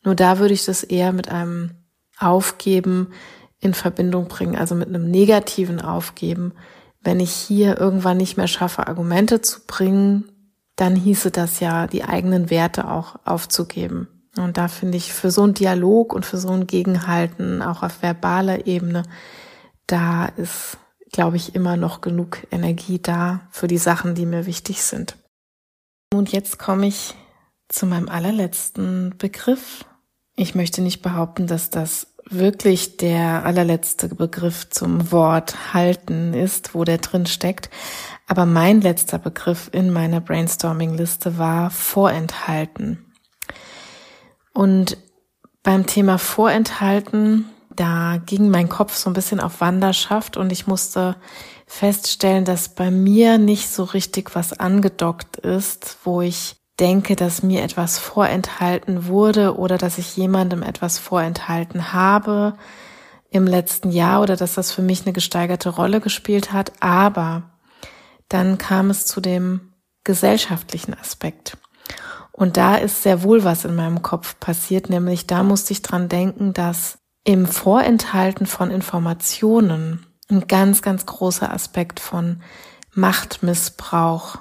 Nur 0.04 0.14
da 0.14 0.38
würde 0.38 0.52
ich 0.52 0.66
das 0.66 0.82
eher 0.82 1.12
mit 1.12 1.30
einem 1.30 1.70
Aufgeben 2.18 3.08
in 3.58 3.72
Verbindung 3.72 4.28
bringen, 4.28 4.56
also 4.56 4.74
mit 4.74 4.88
einem 4.88 5.10
negativen 5.10 5.80
Aufgeben. 5.80 6.52
Wenn 7.00 7.20
ich 7.20 7.32
hier 7.32 7.78
irgendwann 7.80 8.18
nicht 8.18 8.36
mehr 8.36 8.48
schaffe, 8.48 8.86
Argumente 8.86 9.40
zu 9.40 9.60
bringen, 9.66 10.24
dann 10.76 10.94
hieße 10.94 11.30
das 11.30 11.60
ja, 11.60 11.86
die 11.86 12.04
eigenen 12.04 12.50
Werte 12.50 12.90
auch 12.90 13.16
aufzugeben. 13.24 14.08
Und 14.36 14.56
da 14.56 14.68
finde 14.68 14.96
ich 14.96 15.12
für 15.12 15.30
so 15.30 15.42
einen 15.42 15.54
Dialog 15.54 16.12
und 16.12 16.24
für 16.24 16.38
so 16.38 16.50
ein 16.50 16.66
Gegenhalten, 16.66 17.62
auch 17.62 17.82
auf 17.82 18.02
verbaler 18.02 18.66
Ebene, 18.66 19.02
da 19.86 20.26
ist, 20.26 20.78
glaube 21.12 21.36
ich, 21.36 21.54
immer 21.54 21.76
noch 21.76 22.00
genug 22.00 22.46
Energie 22.50 22.98
da 22.98 23.40
für 23.50 23.68
die 23.68 23.78
Sachen, 23.78 24.14
die 24.14 24.24
mir 24.24 24.46
wichtig 24.46 24.82
sind. 24.82 25.16
Und 26.14 26.32
jetzt 26.32 26.58
komme 26.58 26.86
ich 26.86 27.14
zu 27.68 27.86
meinem 27.86 28.08
allerletzten 28.08 29.14
Begriff. 29.18 29.84
Ich 30.34 30.54
möchte 30.54 30.80
nicht 30.80 31.02
behaupten, 31.02 31.46
dass 31.46 31.70
das 31.70 32.06
wirklich 32.28 32.96
der 32.96 33.44
allerletzte 33.44 34.08
Begriff 34.08 34.70
zum 34.70 35.12
Wort 35.12 35.74
halten 35.74 36.32
ist, 36.32 36.74
wo 36.74 36.84
der 36.84 36.98
drin 36.98 37.26
steckt. 37.26 37.68
Aber 38.26 38.46
mein 38.46 38.80
letzter 38.80 39.18
Begriff 39.18 39.68
in 39.72 39.90
meiner 39.90 40.20
Brainstorming-Liste 40.20 41.36
war 41.36 41.70
vorenthalten. 41.70 43.11
Und 44.52 44.96
beim 45.62 45.86
Thema 45.86 46.18
vorenthalten, 46.18 47.46
da 47.74 48.18
ging 48.24 48.50
mein 48.50 48.68
Kopf 48.68 48.94
so 48.94 49.08
ein 49.08 49.14
bisschen 49.14 49.40
auf 49.40 49.60
Wanderschaft 49.60 50.36
und 50.36 50.52
ich 50.52 50.66
musste 50.66 51.16
feststellen, 51.66 52.44
dass 52.44 52.68
bei 52.68 52.90
mir 52.90 53.38
nicht 53.38 53.70
so 53.70 53.84
richtig 53.84 54.34
was 54.34 54.52
angedockt 54.52 55.38
ist, 55.38 55.96
wo 56.04 56.20
ich 56.20 56.56
denke, 56.78 57.16
dass 57.16 57.42
mir 57.42 57.62
etwas 57.62 57.98
vorenthalten 57.98 59.06
wurde 59.06 59.56
oder 59.56 59.78
dass 59.78 59.98
ich 59.98 60.16
jemandem 60.16 60.62
etwas 60.62 60.98
vorenthalten 60.98 61.92
habe 61.92 62.54
im 63.30 63.46
letzten 63.46 63.90
Jahr 63.90 64.20
oder 64.22 64.36
dass 64.36 64.54
das 64.54 64.72
für 64.72 64.82
mich 64.82 65.02
eine 65.02 65.12
gesteigerte 65.12 65.70
Rolle 65.70 66.00
gespielt 66.00 66.52
hat. 66.52 66.72
Aber 66.80 67.44
dann 68.28 68.58
kam 68.58 68.90
es 68.90 69.06
zu 69.06 69.20
dem 69.20 69.72
gesellschaftlichen 70.04 70.94
Aspekt. 70.94 71.56
Und 72.32 72.56
da 72.56 72.76
ist 72.76 73.02
sehr 73.02 73.22
wohl 73.22 73.44
was 73.44 73.64
in 73.64 73.74
meinem 73.74 74.02
Kopf 74.02 74.40
passiert, 74.40 74.88
nämlich 74.88 75.26
da 75.26 75.42
musste 75.42 75.72
ich 75.72 75.82
dran 75.82 76.08
denken, 76.08 76.52
dass 76.54 76.98
im 77.24 77.46
Vorenthalten 77.46 78.46
von 78.46 78.70
Informationen 78.70 80.06
ein 80.30 80.48
ganz, 80.48 80.82
ganz 80.82 81.06
großer 81.06 81.52
Aspekt 81.52 82.00
von 82.00 82.42
Machtmissbrauch 82.94 84.38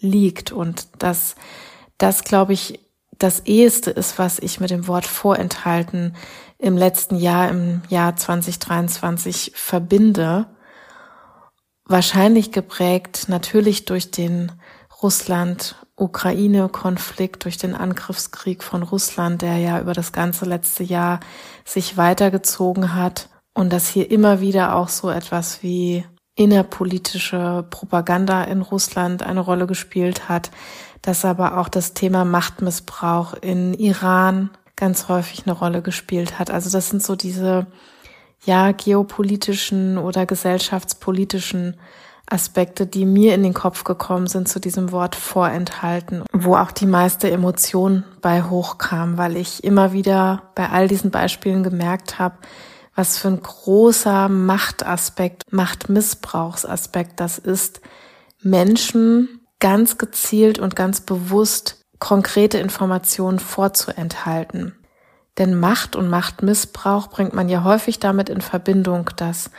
liegt 0.00 0.52
und 0.52 0.88
dass 0.98 1.36
das, 1.98 2.24
glaube 2.24 2.52
ich, 2.52 2.80
das 3.18 3.40
eheste 3.40 3.90
ist, 3.90 4.18
was 4.18 4.38
ich 4.38 4.60
mit 4.60 4.70
dem 4.70 4.86
Wort 4.88 5.06
Vorenthalten 5.06 6.14
im 6.58 6.76
letzten 6.76 7.16
Jahr, 7.16 7.48
im 7.48 7.82
Jahr 7.88 8.16
2023 8.16 9.52
verbinde. 9.54 10.46
Wahrscheinlich 11.84 12.52
geprägt 12.52 13.26
natürlich 13.28 13.84
durch 13.84 14.10
den 14.10 14.52
Russland-Ukraine-Konflikt, 15.98 17.44
durch 17.44 17.56
den 17.56 17.74
Angriffskrieg 17.74 18.62
von 18.62 18.82
Russland, 18.82 19.42
der 19.42 19.56
ja 19.56 19.80
über 19.80 19.94
das 19.94 20.12
ganze 20.12 20.44
letzte 20.44 20.84
Jahr 20.84 21.20
sich 21.64 21.96
weitergezogen 21.96 22.94
hat 22.94 23.28
und 23.54 23.72
dass 23.72 23.88
hier 23.88 24.10
immer 24.10 24.40
wieder 24.40 24.76
auch 24.76 24.88
so 24.88 25.10
etwas 25.10 25.62
wie 25.62 26.04
innerpolitische 26.34 27.64
Propaganda 27.70 28.44
in 28.44 28.60
Russland 28.60 29.22
eine 29.22 29.40
Rolle 29.40 29.66
gespielt 29.66 30.28
hat, 30.28 30.50
dass 31.00 31.24
aber 31.24 31.56
auch 31.56 31.68
das 31.68 31.94
Thema 31.94 32.26
Machtmissbrauch 32.26 33.32
in 33.40 33.72
Iran 33.72 34.50
ganz 34.76 35.08
häufig 35.08 35.46
eine 35.46 35.56
Rolle 35.56 35.80
gespielt 35.80 36.38
hat. 36.38 36.50
Also 36.50 36.68
das 36.68 36.90
sind 36.90 37.02
so 37.02 37.16
diese 37.16 37.66
ja 38.44 38.72
geopolitischen 38.72 39.96
oder 39.96 40.26
gesellschaftspolitischen 40.26 41.78
Aspekte, 42.28 42.86
die 42.86 43.06
mir 43.06 43.34
in 43.34 43.42
den 43.42 43.54
Kopf 43.54 43.84
gekommen 43.84 44.26
sind 44.26 44.48
zu 44.48 44.60
diesem 44.60 44.90
Wort 44.90 45.14
vorenthalten, 45.14 46.24
wo 46.32 46.56
auch 46.56 46.72
die 46.72 46.86
meiste 46.86 47.30
Emotion 47.30 48.04
bei 48.20 48.42
hochkam, 48.42 49.16
weil 49.16 49.36
ich 49.36 49.62
immer 49.62 49.92
wieder 49.92 50.50
bei 50.54 50.68
all 50.70 50.88
diesen 50.88 51.10
Beispielen 51.10 51.62
gemerkt 51.62 52.18
habe, 52.18 52.36
was 52.94 53.18
für 53.18 53.28
ein 53.28 53.40
großer 53.40 54.28
Machtaspekt, 54.28 55.44
Machtmissbrauchsaspekt 55.52 57.20
das 57.20 57.38
ist, 57.38 57.80
Menschen 58.42 59.40
ganz 59.60 59.98
gezielt 59.98 60.58
und 60.58 60.74
ganz 60.74 61.00
bewusst 61.00 61.84
konkrete 61.98 62.58
Informationen 62.58 63.38
vorzuenthalten. 63.38 64.74
Denn 65.38 65.58
Macht 65.58 65.96
und 65.96 66.08
Machtmissbrauch 66.08 67.08
bringt 67.08 67.34
man 67.34 67.48
ja 67.48 67.62
häufig 67.62 67.98
damit 67.98 68.28
in 68.30 68.40
Verbindung, 68.40 69.10
dass 69.16 69.50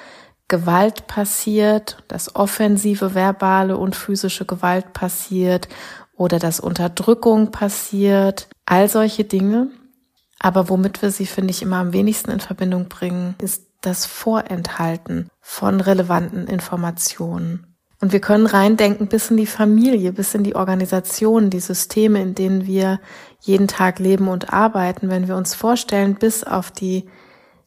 Gewalt 0.48 1.08
passiert, 1.08 2.04
dass 2.08 2.36
offensive 2.36 3.14
verbale 3.14 3.78
und 3.78 3.96
physische 3.96 4.46
Gewalt 4.46 4.94
passiert 4.94 5.68
oder 6.16 6.40
dass 6.40 6.60
Unterdrückung 6.60 7.52
passiert, 7.52 8.48
all 8.66 8.90
solche 8.90 9.24
Dinge. 9.24 9.68
Aber 10.40 10.70
womit 10.70 11.02
wir 11.02 11.12
sie, 11.12 11.26
finde 11.26 11.52
ich, 11.52 11.62
immer 11.62 11.78
am 11.78 11.94
wenigsten 11.94 12.32
in 12.32 12.40
Verbindung 12.40 12.88
bringen, 12.88 13.36
ist 13.42 13.64
das 13.82 14.06
Vorenthalten 14.06 15.30
von 15.42 15.82
relevanten 15.82 16.48
Informationen. 16.48 17.76
Und 18.00 18.12
wir 18.12 18.22
können 18.22 18.46
reindenken 18.46 19.08
bis 19.08 19.32
in 19.32 19.38
die 19.38 19.48
Familie, 19.48 20.14
bis 20.14 20.36
in 20.36 20.44
die 20.44 20.56
Organisation, 20.56 21.50
die 21.50 21.60
Systeme, 21.60 22.22
in 22.22 22.36
denen 22.36 22.68
wir 22.68 23.00
jeden 23.42 23.68
Tag 23.68 23.98
leben 23.98 24.28
und 24.28 24.54
arbeiten. 24.54 25.10
Wenn 25.10 25.28
wir 25.28 25.36
uns 25.36 25.56
vorstellen, 25.56 26.16
bis 26.16 26.44
auf 26.44 26.70
die, 26.70 27.10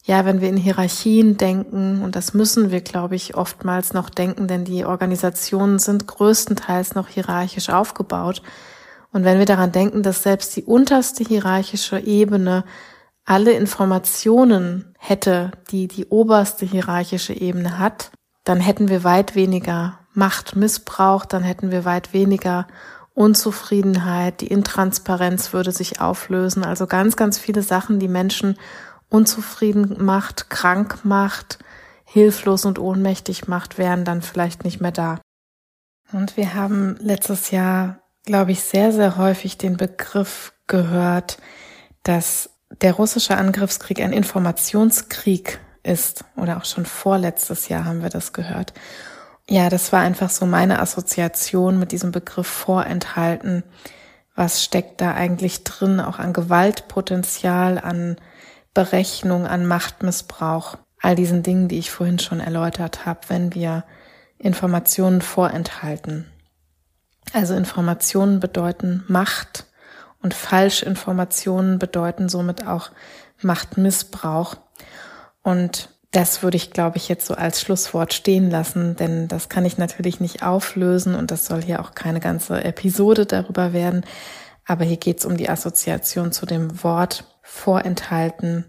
ja, 0.04 0.24
wenn 0.24 0.40
wir 0.40 0.48
in 0.48 0.56
Hierarchien 0.56 1.36
denken, 1.36 2.02
und 2.02 2.16
das 2.16 2.32
müssen 2.32 2.70
wir, 2.70 2.80
glaube 2.80 3.16
ich, 3.16 3.36
oftmals 3.36 3.92
noch 3.92 4.08
denken, 4.08 4.48
denn 4.48 4.64
die 4.64 4.84
Organisationen 4.84 5.78
sind 5.78 6.06
größtenteils 6.06 6.94
noch 6.94 7.08
hierarchisch 7.08 7.68
aufgebaut. 7.68 8.42
Und 9.12 9.24
wenn 9.24 9.38
wir 9.38 9.46
daran 9.46 9.72
denken, 9.72 10.02
dass 10.02 10.22
selbst 10.22 10.56
die 10.56 10.64
unterste 10.64 11.24
hierarchische 11.24 11.98
Ebene 11.98 12.64
alle 13.24 13.52
Informationen 13.52 14.94
hätte, 14.98 15.52
die 15.70 15.86
die 15.86 16.06
oberste 16.06 16.64
hierarchische 16.64 17.34
Ebene 17.34 17.78
hat, 17.78 18.10
dann 18.44 18.60
hätten 18.60 18.88
wir 18.88 19.04
weit 19.04 19.34
weniger 19.34 19.98
Machtmissbrauch, 20.14 21.26
dann 21.26 21.42
hätten 21.42 21.70
wir 21.70 21.84
weit 21.84 22.12
weniger 22.12 22.66
Unzufriedenheit, 23.14 24.40
die 24.40 24.46
Intransparenz 24.46 25.52
würde 25.52 25.72
sich 25.72 26.00
auflösen. 26.00 26.64
Also 26.64 26.86
ganz, 26.86 27.16
ganz 27.16 27.38
viele 27.38 27.62
Sachen, 27.62 27.98
die 27.98 28.08
Menschen 28.08 28.56
unzufrieden 29.10 30.02
macht, 30.02 30.48
krank 30.48 31.04
macht, 31.04 31.58
hilflos 32.04 32.64
und 32.64 32.78
ohnmächtig 32.78 33.48
macht, 33.48 33.76
wären 33.76 34.04
dann 34.04 34.22
vielleicht 34.22 34.64
nicht 34.64 34.80
mehr 34.80 34.92
da. 34.92 35.20
Und 36.12 36.36
wir 36.36 36.54
haben 36.54 36.96
letztes 37.00 37.50
Jahr, 37.50 38.00
glaube 38.24 38.52
ich, 38.52 38.62
sehr, 38.62 38.92
sehr 38.92 39.16
häufig 39.16 39.58
den 39.58 39.76
Begriff 39.76 40.52
gehört, 40.66 41.38
dass 42.02 42.50
der 42.80 42.94
russische 42.94 43.36
Angriffskrieg 43.36 44.00
ein 44.00 44.12
Informationskrieg 44.12 45.60
ist. 45.82 46.24
Oder 46.36 46.56
auch 46.56 46.64
schon 46.64 46.86
vorletztes 46.86 47.68
Jahr 47.68 47.84
haben 47.84 48.02
wir 48.02 48.10
das 48.10 48.32
gehört 48.32 48.72
ja, 49.50 49.68
das 49.68 49.92
war 49.92 50.00
einfach 50.00 50.30
so 50.30 50.46
meine 50.46 50.78
Assoziation 50.78 51.78
mit 51.80 51.90
diesem 51.90 52.12
Begriff 52.12 52.46
vorenthalten. 52.46 53.64
Was 54.36 54.62
steckt 54.62 55.00
da 55.00 55.12
eigentlich 55.12 55.64
drin, 55.64 55.98
auch 56.00 56.20
an 56.20 56.32
Gewaltpotenzial, 56.32 57.78
an 57.78 58.16
Berechnung, 58.74 59.46
an 59.46 59.66
Machtmissbrauch, 59.66 60.78
all 61.00 61.16
diesen 61.16 61.42
Dingen, 61.42 61.68
die 61.68 61.78
ich 61.78 61.90
vorhin 61.90 62.18
schon 62.18 62.40
erläutert 62.40 63.06
habe, 63.06 63.20
wenn 63.28 63.54
wir 63.54 63.84
Informationen 64.38 65.20
vorenthalten. 65.20 66.30
Also 67.32 67.54
Informationen 67.54 68.40
bedeuten 68.40 69.04
Macht 69.08 69.66
und 70.22 70.34
Falschinformationen 70.34 71.78
bedeuten 71.78 72.28
somit 72.28 72.66
auch 72.66 72.90
Machtmissbrauch. 73.40 74.56
Und 75.42 75.90
das 76.10 76.42
würde 76.42 76.56
ich, 76.56 76.72
glaube 76.72 76.96
ich, 76.96 77.08
jetzt 77.08 77.26
so 77.26 77.34
als 77.34 77.60
Schlusswort 77.60 78.12
stehen 78.12 78.50
lassen, 78.50 78.96
denn 78.96 79.28
das 79.28 79.48
kann 79.48 79.64
ich 79.64 79.78
natürlich 79.78 80.20
nicht 80.20 80.42
auflösen 80.42 81.14
und 81.14 81.30
das 81.30 81.46
soll 81.46 81.62
hier 81.62 81.80
auch 81.80 81.94
keine 81.94 82.20
ganze 82.20 82.64
Episode 82.64 83.26
darüber 83.26 83.72
werden. 83.72 84.04
Aber 84.66 84.84
hier 84.84 84.96
geht 84.96 85.20
es 85.20 85.24
um 85.24 85.36
die 85.36 85.48
Assoziation 85.48 86.32
zu 86.32 86.46
dem 86.46 86.82
Wort 86.82 87.24
vorenthalten. 87.50 88.64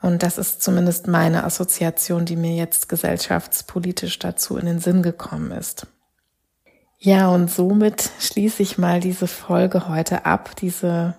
Und 0.00 0.22
das 0.22 0.38
ist 0.38 0.62
zumindest 0.62 1.06
meine 1.08 1.44
Assoziation, 1.44 2.24
die 2.24 2.36
mir 2.36 2.54
jetzt 2.54 2.88
gesellschaftspolitisch 2.88 4.18
dazu 4.18 4.56
in 4.56 4.66
den 4.66 4.78
Sinn 4.78 5.02
gekommen 5.02 5.50
ist. 5.50 5.86
Ja, 6.98 7.28
und 7.28 7.50
somit 7.50 8.10
schließe 8.20 8.62
ich 8.62 8.78
mal 8.78 9.00
diese 9.00 9.26
Folge 9.26 9.88
heute 9.88 10.26
ab, 10.26 10.54
diese 10.56 11.14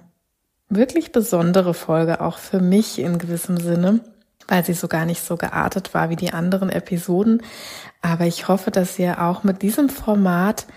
wirklich 0.69 1.11
besondere 1.11 1.73
Folge 1.73 2.21
auch 2.21 2.37
für 2.37 2.59
mich 2.59 2.99
in 2.99 3.17
gewissem 3.17 3.57
Sinne 3.57 4.01
weil 4.51 4.65
sie 4.65 4.73
so 4.73 4.89
gar 4.89 5.05
nicht 5.05 5.23
so 5.23 5.37
geartet 5.37 5.93
war 5.93 6.09
wie 6.09 6.17
die 6.17 6.33
anderen 6.33 6.69
Episoden. 6.69 7.41
Aber 8.01 8.25
ich 8.25 8.49
hoffe, 8.49 8.69
dass 8.69 8.99
ihr 8.99 9.21
auch 9.21 9.43
mit 9.43 9.61
diesem 9.61 9.87
Format 9.87 10.67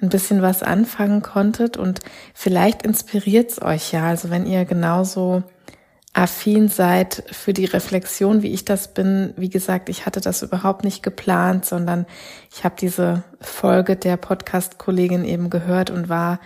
ein 0.00 0.10
bisschen 0.10 0.42
was 0.42 0.62
anfangen 0.62 1.22
konntet 1.22 1.76
und 1.76 2.00
vielleicht 2.34 2.82
inspiriert 2.82 3.50
es 3.50 3.60
euch 3.60 3.92
ja. 3.92 4.06
Also 4.06 4.30
wenn 4.30 4.46
ihr 4.46 4.64
genauso 4.64 5.42
affin 6.16 6.68
seid 6.68 7.24
für 7.30 7.52
die 7.52 7.66
Reflexion, 7.66 8.42
wie 8.42 8.52
ich 8.52 8.64
das 8.64 8.94
bin. 8.94 9.34
Wie 9.36 9.50
gesagt, 9.50 9.90
ich 9.90 10.06
hatte 10.06 10.22
das 10.22 10.42
überhaupt 10.42 10.82
nicht 10.82 11.02
geplant, 11.02 11.66
sondern 11.66 12.06
ich 12.50 12.64
habe 12.64 12.74
diese 12.80 13.22
Folge 13.38 13.96
der 13.96 14.16
Podcast-Kollegin 14.16 15.24
eben 15.24 15.50
gehört 15.50 15.90
und 15.90 16.08
war 16.08 16.40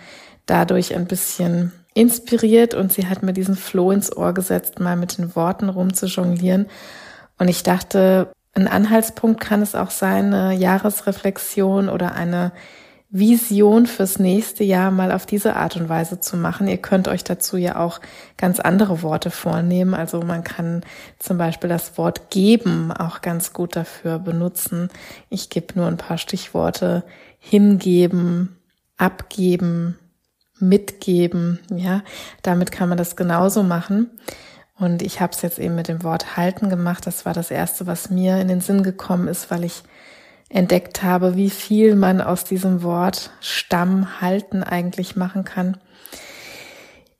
dadurch 0.45 0.93
ein 0.93 1.05
bisschen 1.05 1.71
inspiriert 1.93 2.73
und 2.73 2.91
sie 2.91 3.07
hat 3.07 3.23
mir 3.23 3.31
diesen 3.31 3.55
Floh 3.55 3.91
ins 3.91 4.15
Ohr 4.15 4.33
gesetzt, 4.33 4.81
mal 4.81 4.97
mit 4.97 5.17
den 5.17 5.37
Worten 5.37 5.69
rumzujonglieren. 5.69 6.67
Und 7.37 7.47
ich 7.47 7.63
dachte, 7.63 8.29
ein 8.53 8.67
Anhaltspunkt 8.67 9.39
kann 9.39 9.61
es 9.61 9.73
auch 9.73 9.91
sein, 9.91 10.33
eine 10.33 10.53
Jahresreflexion 10.53 11.87
oder 11.87 12.13
eine 12.13 12.51
Vision 13.13 13.87
fürs 13.87 14.19
nächste 14.19 14.63
Jahr 14.63 14.89
mal 14.89 15.11
auf 15.11 15.25
diese 15.25 15.57
Art 15.57 15.75
und 15.75 15.89
Weise 15.89 16.21
zu 16.21 16.37
machen. 16.37 16.69
Ihr 16.69 16.77
könnt 16.77 17.09
euch 17.09 17.25
dazu 17.25 17.57
ja 17.57 17.75
auch 17.75 17.99
ganz 18.37 18.61
andere 18.61 19.01
Worte 19.03 19.31
vornehmen. 19.31 19.93
Also 19.93 20.21
man 20.21 20.45
kann 20.45 20.83
zum 21.19 21.37
Beispiel 21.37 21.69
das 21.69 21.97
Wort 21.97 22.29
geben 22.29 22.93
auch 22.93 23.19
ganz 23.21 23.51
gut 23.51 23.75
dafür 23.75 24.17
benutzen. 24.17 24.89
Ich 25.29 25.49
gebe 25.49 25.73
nur 25.75 25.87
ein 25.87 25.97
paar 25.97 26.17
Stichworte. 26.17 27.03
Hingeben, 27.37 28.55
abgeben, 28.95 29.99
mitgeben. 30.59 31.59
Ja, 31.69 32.03
damit 32.43 32.71
kann 32.71 32.87
man 32.87 32.97
das 32.97 33.17
genauso 33.17 33.61
machen. 33.61 34.09
Und 34.77 35.01
ich 35.01 35.19
habe 35.19 35.33
es 35.33 35.41
jetzt 35.41 35.59
eben 35.59 35.75
mit 35.75 35.89
dem 35.89 36.03
Wort 36.03 36.37
halten 36.37 36.69
gemacht. 36.69 37.05
Das 37.05 37.25
war 37.25 37.33
das 37.33 37.51
Erste, 37.51 37.87
was 37.87 38.09
mir 38.09 38.39
in 38.39 38.47
den 38.47 38.61
Sinn 38.61 38.83
gekommen 38.83 39.27
ist, 39.27 39.51
weil 39.51 39.65
ich 39.65 39.83
entdeckt 40.53 41.03
habe, 41.03 41.35
wie 41.35 41.49
viel 41.49 41.95
man 41.95 42.21
aus 42.21 42.43
diesem 42.43 42.83
Wort 42.83 43.31
Stamm 43.39 44.21
halten 44.21 44.63
eigentlich 44.63 45.15
machen 45.15 45.43
kann. 45.45 45.77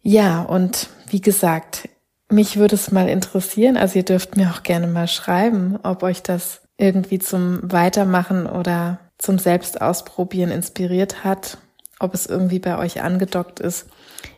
Ja, 0.01 0.41
und 0.41 0.89
wie 1.07 1.21
gesagt, 1.21 1.87
mich 2.29 2.57
würde 2.57 2.75
es 2.75 2.91
mal 2.91 3.09
interessieren, 3.09 3.77
also 3.77 3.99
ihr 3.99 4.05
dürft 4.05 4.37
mir 4.37 4.49
auch 4.49 4.63
gerne 4.63 4.87
mal 4.87 5.07
schreiben, 5.07 5.77
ob 5.83 6.03
euch 6.03 6.23
das 6.23 6.61
irgendwie 6.77 7.19
zum 7.19 7.59
Weitermachen 7.63 8.47
oder 8.47 8.99
zum 9.17 9.37
Selbstausprobieren 9.37 10.51
inspiriert 10.51 11.23
hat, 11.23 11.57
ob 11.99 12.13
es 12.13 12.25
irgendwie 12.25 12.59
bei 12.59 12.77
euch 12.77 13.01
angedockt 13.01 13.59
ist. 13.59 13.87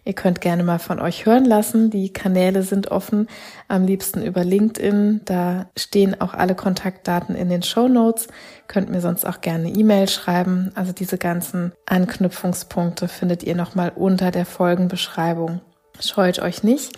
Ihr 0.06 0.14
könnt 0.14 0.42
gerne 0.42 0.64
mal 0.64 0.80
von 0.80 1.00
euch 1.00 1.26
hören 1.26 1.46
lassen. 1.46 1.90
Die 1.90 2.12
Kanäle 2.12 2.64
sind 2.64 2.92
offen, 2.92 3.28
am 3.68 3.86
liebsten 3.86 4.22
über 4.22 4.44
LinkedIn. 4.44 5.22
Da 5.24 5.68
stehen 5.78 6.20
auch 6.20 6.34
alle 6.34 6.56
Kontaktdaten 6.56 7.36
in 7.36 7.50
den 7.50 7.64
Show 7.64 7.88
Notes. 7.88 8.28
Könnt 8.68 8.90
mir 8.90 9.00
sonst 9.00 9.26
auch 9.26 9.40
gerne 9.40 9.70
E-Mail 9.70 10.10
schreiben. 10.10 10.72
Also 10.76 10.92
diese 10.92 11.18
ganzen 11.18 11.72
Anknüpfungspunkte 11.86 13.08
findet 13.08 13.44
ihr 13.44 13.56
nochmal 13.56 13.94
unter 13.96 14.32
der 14.32 14.46
Folgenbeschreibung. 14.46 15.62
Scheut 16.00 16.40
euch 16.40 16.64
nicht. 16.64 16.98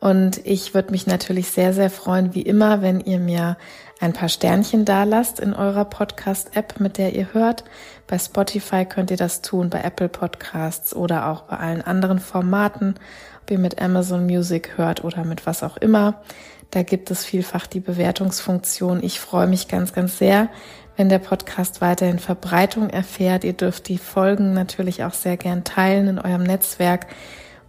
Und 0.00 0.44
ich 0.46 0.72
würde 0.72 0.92
mich 0.92 1.06
natürlich 1.06 1.50
sehr, 1.50 1.74
sehr 1.74 1.90
freuen, 1.90 2.34
wie 2.34 2.42
immer, 2.42 2.80
wenn 2.80 3.00
ihr 3.00 3.18
mir 3.18 3.58
ein 4.00 4.14
paar 4.14 4.30
Sternchen 4.30 4.86
da 4.86 5.04
lasst 5.04 5.38
in 5.38 5.52
eurer 5.52 5.84
Podcast-App, 5.84 6.80
mit 6.80 6.96
der 6.96 7.14
ihr 7.14 7.34
hört. 7.34 7.64
Bei 8.06 8.18
Spotify 8.18 8.86
könnt 8.86 9.10
ihr 9.10 9.18
das 9.18 9.42
tun, 9.42 9.68
bei 9.68 9.82
Apple 9.82 10.08
Podcasts 10.08 10.96
oder 10.96 11.28
auch 11.28 11.42
bei 11.42 11.58
allen 11.58 11.82
anderen 11.82 12.18
Formaten, 12.18 12.94
ob 13.42 13.50
ihr 13.50 13.58
mit 13.58 13.80
Amazon 13.80 14.24
Music 14.24 14.78
hört 14.78 15.04
oder 15.04 15.24
mit 15.24 15.46
was 15.46 15.62
auch 15.62 15.76
immer. 15.76 16.22
Da 16.70 16.82
gibt 16.82 17.10
es 17.10 17.26
vielfach 17.26 17.66
die 17.66 17.80
Bewertungsfunktion. 17.80 19.02
Ich 19.02 19.20
freue 19.20 19.46
mich 19.46 19.68
ganz, 19.68 19.92
ganz 19.92 20.16
sehr, 20.16 20.48
wenn 20.96 21.10
der 21.10 21.18
Podcast 21.18 21.82
weiterhin 21.82 22.18
Verbreitung 22.18 22.88
erfährt. 22.88 23.44
Ihr 23.44 23.52
dürft 23.52 23.88
die 23.88 23.98
Folgen 23.98 24.54
natürlich 24.54 25.04
auch 25.04 25.14
sehr 25.14 25.36
gern 25.36 25.62
teilen 25.62 26.08
in 26.08 26.18
eurem 26.18 26.44
Netzwerk. 26.44 27.06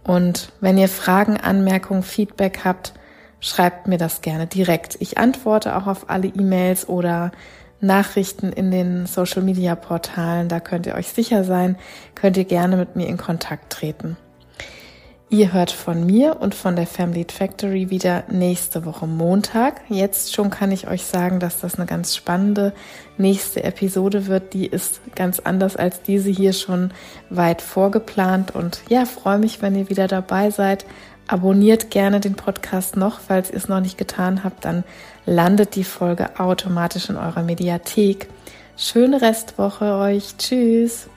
Und 0.02 0.52
wenn 0.60 0.78
ihr 0.78 0.88
Fragen, 0.88 1.36
Anmerkungen, 1.36 2.02
Feedback 2.02 2.60
habt, 2.64 2.94
schreibt 3.42 3.88
mir 3.88 3.98
das 3.98 4.22
gerne 4.22 4.46
direkt. 4.46 4.96
Ich 5.00 5.18
antworte 5.18 5.76
auch 5.76 5.86
auf 5.86 6.08
alle 6.08 6.28
E-Mails 6.28 6.88
oder 6.88 7.32
Nachrichten 7.80 8.52
in 8.52 8.70
den 8.70 9.06
Social 9.06 9.42
Media 9.42 9.74
Portalen. 9.74 10.48
Da 10.48 10.60
könnt 10.60 10.86
ihr 10.86 10.94
euch 10.94 11.08
sicher 11.08 11.44
sein, 11.44 11.76
könnt 12.14 12.38
ihr 12.38 12.44
gerne 12.44 12.78
mit 12.78 12.96
mir 12.96 13.08
in 13.08 13.18
Kontakt 13.18 13.70
treten. 13.70 14.16
Ihr 15.32 15.54
hört 15.54 15.70
von 15.70 16.04
mir 16.04 16.42
und 16.42 16.54
von 16.54 16.76
der 16.76 16.86
Family 16.86 17.24
Factory 17.26 17.88
wieder 17.88 18.24
nächste 18.30 18.84
Woche 18.84 19.06
Montag. 19.06 19.80
Jetzt 19.88 20.34
schon 20.34 20.50
kann 20.50 20.70
ich 20.70 20.88
euch 20.88 21.04
sagen, 21.04 21.40
dass 21.40 21.58
das 21.58 21.76
eine 21.76 21.86
ganz 21.86 22.14
spannende 22.14 22.74
nächste 23.16 23.64
Episode 23.64 24.26
wird. 24.26 24.52
Die 24.52 24.66
ist 24.66 25.00
ganz 25.14 25.40
anders 25.40 25.74
als 25.74 26.02
diese 26.02 26.28
hier 26.28 26.52
schon 26.52 26.92
weit 27.30 27.62
vorgeplant 27.62 28.54
und 28.54 28.82
ja, 28.90 29.06
freue 29.06 29.38
mich, 29.38 29.62
wenn 29.62 29.74
ihr 29.74 29.88
wieder 29.88 30.06
dabei 30.06 30.50
seid. 30.50 30.84
Abonniert 31.28 31.90
gerne 31.90 32.20
den 32.20 32.34
Podcast 32.34 32.96
noch, 32.96 33.20
falls 33.20 33.50
ihr 33.50 33.56
es 33.56 33.68
noch 33.68 33.80
nicht 33.80 33.96
getan 33.96 34.44
habt, 34.44 34.64
dann 34.64 34.84
landet 35.24 35.76
die 35.76 35.84
Folge 35.84 36.38
automatisch 36.38 37.08
in 37.08 37.16
eurer 37.16 37.42
Mediathek. 37.42 38.28
Schöne 38.76 39.22
Restwoche 39.22 39.94
euch. 39.96 40.36
Tschüss. 40.36 41.08